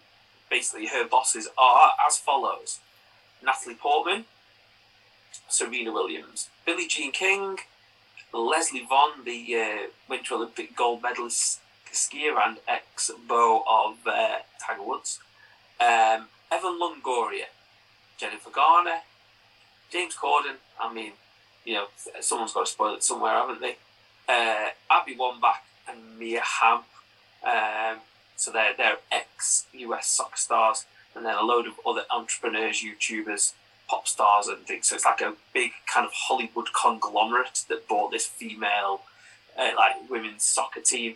basically 0.49 0.87
her 0.87 1.07
bosses 1.07 1.47
are 1.57 1.91
as 2.05 2.17
follows: 2.17 2.79
Natalie 3.43 3.75
Portman, 3.75 4.25
Serena 5.47 5.91
Williams, 5.91 6.49
Billie 6.65 6.87
Jean 6.87 7.11
King, 7.11 7.59
Leslie 8.33 8.85
Vonn, 8.89 9.23
the 9.23 9.55
uh, 9.55 9.87
Winter 10.09 10.35
Olympic 10.35 10.75
gold 10.75 11.03
medalist 11.03 11.59
skier 11.95 12.35
and 12.45 12.57
ex 12.67 13.11
beau 13.27 13.63
of 13.69 13.97
uh, 14.05 14.37
Tiger 14.61 14.83
Woods, 14.83 15.19
um, 15.79 16.27
Eva 16.53 16.67
Longoria, 16.67 17.45
Jennifer 18.17 18.49
Garner, 18.49 18.99
James 19.91 20.15
Corden. 20.15 20.55
I 20.79 20.93
mean, 20.93 21.13
you 21.63 21.73
know, 21.73 21.85
someone's 22.21 22.53
got 22.53 22.65
to 22.65 22.71
spoil 22.71 22.95
it 22.95 23.03
somewhere, 23.03 23.33
haven't 23.33 23.61
they? 23.61 23.77
Uh, 24.27 24.69
Abby 24.89 25.15
Wambach 25.15 25.63
and 25.89 26.17
Mia 26.19 26.41
Hamm. 26.43 26.83
Um, 27.45 27.99
so 28.35 28.51
they're, 28.51 28.73
they're 28.75 28.97
ex 29.11 29.65
US 29.73 30.07
soccer 30.07 30.37
stars, 30.37 30.85
and 31.15 31.25
then 31.25 31.35
a 31.35 31.43
load 31.43 31.67
of 31.67 31.73
other 31.85 32.03
entrepreneurs, 32.11 32.83
YouTubers, 32.83 33.53
pop 33.87 34.07
stars, 34.07 34.47
and 34.47 34.65
things. 34.65 34.87
So 34.87 34.95
it's 34.95 35.05
like 35.05 35.21
a 35.21 35.35
big 35.53 35.71
kind 35.91 36.05
of 36.05 36.11
Hollywood 36.13 36.73
conglomerate 36.73 37.65
that 37.69 37.87
bought 37.87 38.11
this 38.11 38.25
female, 38.25 39.01
uh, 39.57 39.71
like 39.77 40.09
women's 40.09 40.43
soccer 40.43 40.81
team 40.81 41.15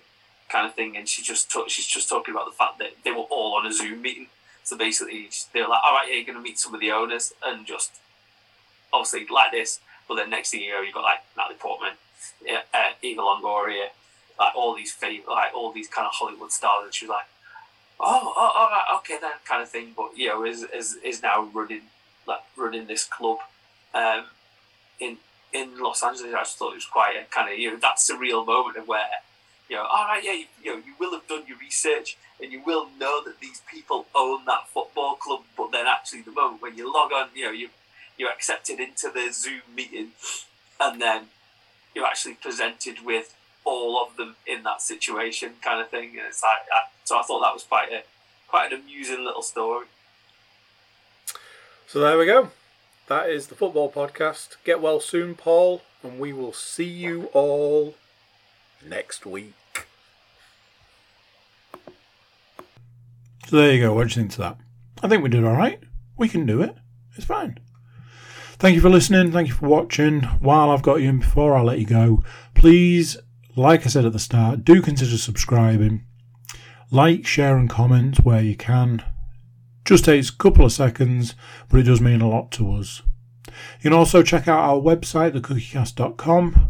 kind 0.49 0.65
of 0.65 0.73
thing. 0.73 0.97
And 0.97 1.07
she 1.07 1.21
just 1.21 1.49
talk, 1.49 1.69
she's 1.69 1.87
just 1.87 2.09
talking 2.09 2.33
about 2.33 2.45
the 2.45 2.55
fact 2.55 2.79
that 2.79 2.91
they 3.03 3.11
were 3.11 3.27
all 3.29 3.55
on 3.55 3.65
a 3.65 3.73
Zoom 3.73 4.01
meeting. 4.01 4.27
So 4.63 4.77
basically, 4.77 5.29
they 5.53 5.61
were 5.61 5.67
like, 5.67 5.81
"All 5.83 5.93
right, 5.93 6.07
yeah, 6.07 6.15
you're 6.15 6.25
going 6.25 6.37
to 6.37 6.43
meet 6.43 6.59
some 6.59 6.75
of 6.75 6.79
the 6.79 6.91
owners," 6.91 7.33
and 7.43 7.65
just 7.65 7.99
obviously 8.93 9.25
like 9.27 9.51
this. 9.51 9.79
But 10.07 10.15
then 10.15 10.29
next 10.29 10.51
thing 10.51 10.61
you 10.61 10.71
know, 10.71 10.81
you've 10.81 10.93
got 10.93 11.03
like 11.03 11.19
Natalie 11.35 11.57
Portman, 11.57 11.93
yeah, 12.45 12.61
uh, 12.73 12.91
Eva 13.01 13.21
Longoria, 13.21 13.87
like 14.37 14.55
all 14.55 14.75
these 14.75 14.95
fav- 14.95 15.27
like 15.27 15.53
all 15.55 15.71
these 15.71 15.87
kind 15.87 16.05
of 16.05 16.13
Hollywood 16.13 16.51
stars, 16.51 16.85
and 16.85 16.93
she 16.93 17.05
was 17.05 17.11
like, 17.11 17.25
"Oh, 17.99 18.33
oh, 18.35 18.97
okay, 18.97 19.17
then," 19.19 19.31
kind 19.45 19.61
of 19.61 19.69
thing. 19.69 19.93
But 19.95 20.17
you 20.17 20.27
know, 20.27 20.45
is 20.45 20.63
is, 20.63 20.97
is 21.03 21.23
now 21.23 21.49
running 21.53 21.83
like 22.27 22.41
running 22.55 22.87
this 22.87 23.05
club 23.05 23.39
um, 23.93 24.25
in 24.99 25.17
in 25.51 25.79
Los 25.79 26.03
Angeles. 26.03 26.33
I 26.33 26.39
just 26.39 26.57
thought 26.57 26.71
it 26.71 26.75
was 26.75 26.85
quite 26.85 27.15
a 27.15 27.25
kind 27.25 27.51
of 27.51 27.57
you 27.57 27.71
know 27.71 27.77
that 27.77 27.97
surreal 27.97 28.45
moment 28.45 28.77
of 28.77 28.87
where 28.87 29.07
you 29.69 29.75
know, 29.75 29.83
all 29.83 30.05
right, 30.05 30.23
yeah, 30.23 30.33
you, 30.33 30.45
you 30.63 30.71
know, 30.73 30.77
you 30.77 30.93
will 30.99 31.11
have 31.11 31.27
done 31.27 31.43
your 31.47 31.57
research 31.57 32.17
and 32.41 32.51
you 32.51 32.61
will 32.65 32.87
know 32.99 33.23
that 33.23 33.39
these 33.39 33.61
people 33.69 34.05
own 34.15 34.45
that 34.45 34.67
football 34.67 35.15
club, 35.15 35.41
but 35.55 35.71
then 35.71 35.85
actually 35.85 36.21
the 36.21 36.31
moment 36.31 36.61
when 36.61 36.75
you 36.75 36.91
log 36.91 37.11
on, 37.11 37.29
you 37.35 37.45
know, 37.45 37.51
you 37.51 37.69
you're 38.17 38.31
accepted 38.31 38.79
into 38.79 39.09
the 39.13 39.31
Zoom 39.31 39.61
meeting, 39.73 40.09
and 40.79 41.01
then 41.01 41.27
you're 41.95 42.05
actually 42.05 42.33
presented 42.33 43.05
with 43.05 43.33
all 43.63 44.03
of 44.03 44.17
them 44.17 44.35
in 44.45 44.63
that 44.63 44.81
situation, 44.81 45.53
kind 45.61 45.79
of 45.79 45.89
thing. 45.89 46.09
And 46.17 46.27
it's 46.27 46.43
like, 46.43 46.67
so 47.05 47.17
I 47.17 47.21
thought 47.23 47.41
that 47.41 47.53
was 47.53 47.63
quite 47.63 47.91
a 47.91 48.03
quite 48.47 48.73
an 48.73 48.81
amusing 48.81 49.23
little 49.23 49.41
story. 49.41 49.85
So 51.87 51.99
there 51.99 52.17
we 52.17 52.25
go. 52.25 52.51
That 53.07 53.29
is 53.29 53.47
the 53.47 53.55
football 53.55 53.91
podcast. 53.91 54.57
Get 54.63 54.81
well 54.81 54.99
soon, 54.99 55.35
Paul, 55.35 55.81
and 56.03 56.19
we 56.19 56.33
will 56.33 56.53
see 56.53 56.83
you 56.83 57.25
all 57.33 57.95
next 58.85 59.25
week. 59.25 59.53
So 63.47 63.57
there 63.57 63.73
you 63.73 63.81
go. 63.81 63.93
What 63.93 64.07
do 64.07 64.09
you 64.09 64.15
think 64.15 64.31
to 64.33 64.37
that? 64.39 64.57
I 65.01 65.07
think 65.07 65.23
we 65.23 65.29
did 65.29 65.43
all 65.43 65.55
right. 65.55 65.79
We 66.17 66.29
can 66.29 66.45
do 66.45 66.61
it. 66.61 66.75
It's 67.15 67.25
fine. 67.25 67.59
Thank 68.59 68.75
you 68.75 68.81
for 68.81 68.89
listening. 68.89 69.31
Thank 69.31 69.47
you 69.47 69.53
for 69.53 69.67
watching. 69.67 70.21
While 70.21 70.69
I've 70.69 70.81
got 70.81 71.01
you 71.01 71.09
in 71.09 71.19
before 71.19 71.55
I 71.55 71.61
let 71.61 71.79
you 71.79 71.85
go, 71.85 72.23
please, 72.53 73.17
like 73.55 73.85
I 73.85 73.89
said 73.89 74.05
at 74.05 74.13
the 74.13 74.19
start, 74.19 74.65
do 74.65 74.81
consider 74.81 75.17
subscribing. 75.17 76.05
Like, 76.91 77.25
share, 77.25 77.57
and 77.57 77.69
comment 77.69 78.25
where 78.25 78.41
you 78.41 78.55
can. 78.55 79.03
Just 79.85 80.05
takes 80.05 80.29
a 80.29 80.35
couple 80.35 80.65
of 80.65 80.71
seconds, 80.71 81.35
but 81.69 81.79
it 81.79 81.83
does 81.83 82.01
mean 82.01 82.21
a 82.21 82.29
lot 82.29 82.51
to 82.51 82.73
us. 82.73 83.01
You 83.47 83.83
can 83.83 83.93
also 83.93 84.23
check 84.23 84.47
out 84.47 84.59
our 84.59 84.79
website, 84.79 85.31
thecookiecast.com, 85.31 86.69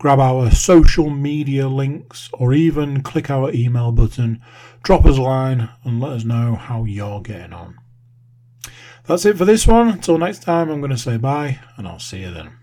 grab 0.00 0.18
our 0.18 0.50
social 0.50 1.10
media 1.10 1.68
links, 1.68 2.30
or 2.32 2.54
even 2.54 3.02
click 3.02 3.28
our 3.28 3.52
email 3.52 3.92
button, 3.92 4.40
drop 4.82 5.04
us 5.04 5.18
a 5.18 5.22
line, 5.22 5.68
and 5.84 6.00
let 6.00 6.12
us 6.12 6.24
know 6.24 6.54
how 6.54 6.84
you're 6.84 7.20
getting 7.20 7.52
on. 7.52 7.78
That's 9.04 9.26
it 9.26 9.36
for 9.36 9.44
this 9.44 9.66
one. 9.66 9.88
Until 9.88 10.16
next 10.16 10.42
time, 10.42 10.70
I'm 10.70 10.80
going 10.80 10.90
to 10.90 10.96
say 10.96 11.18
bye, 11.18 11.60
and 11.76 11.86
I'll 11.86 11.98
see 11.98 12.20
you 12.20 12.32
then. 12.32 12.59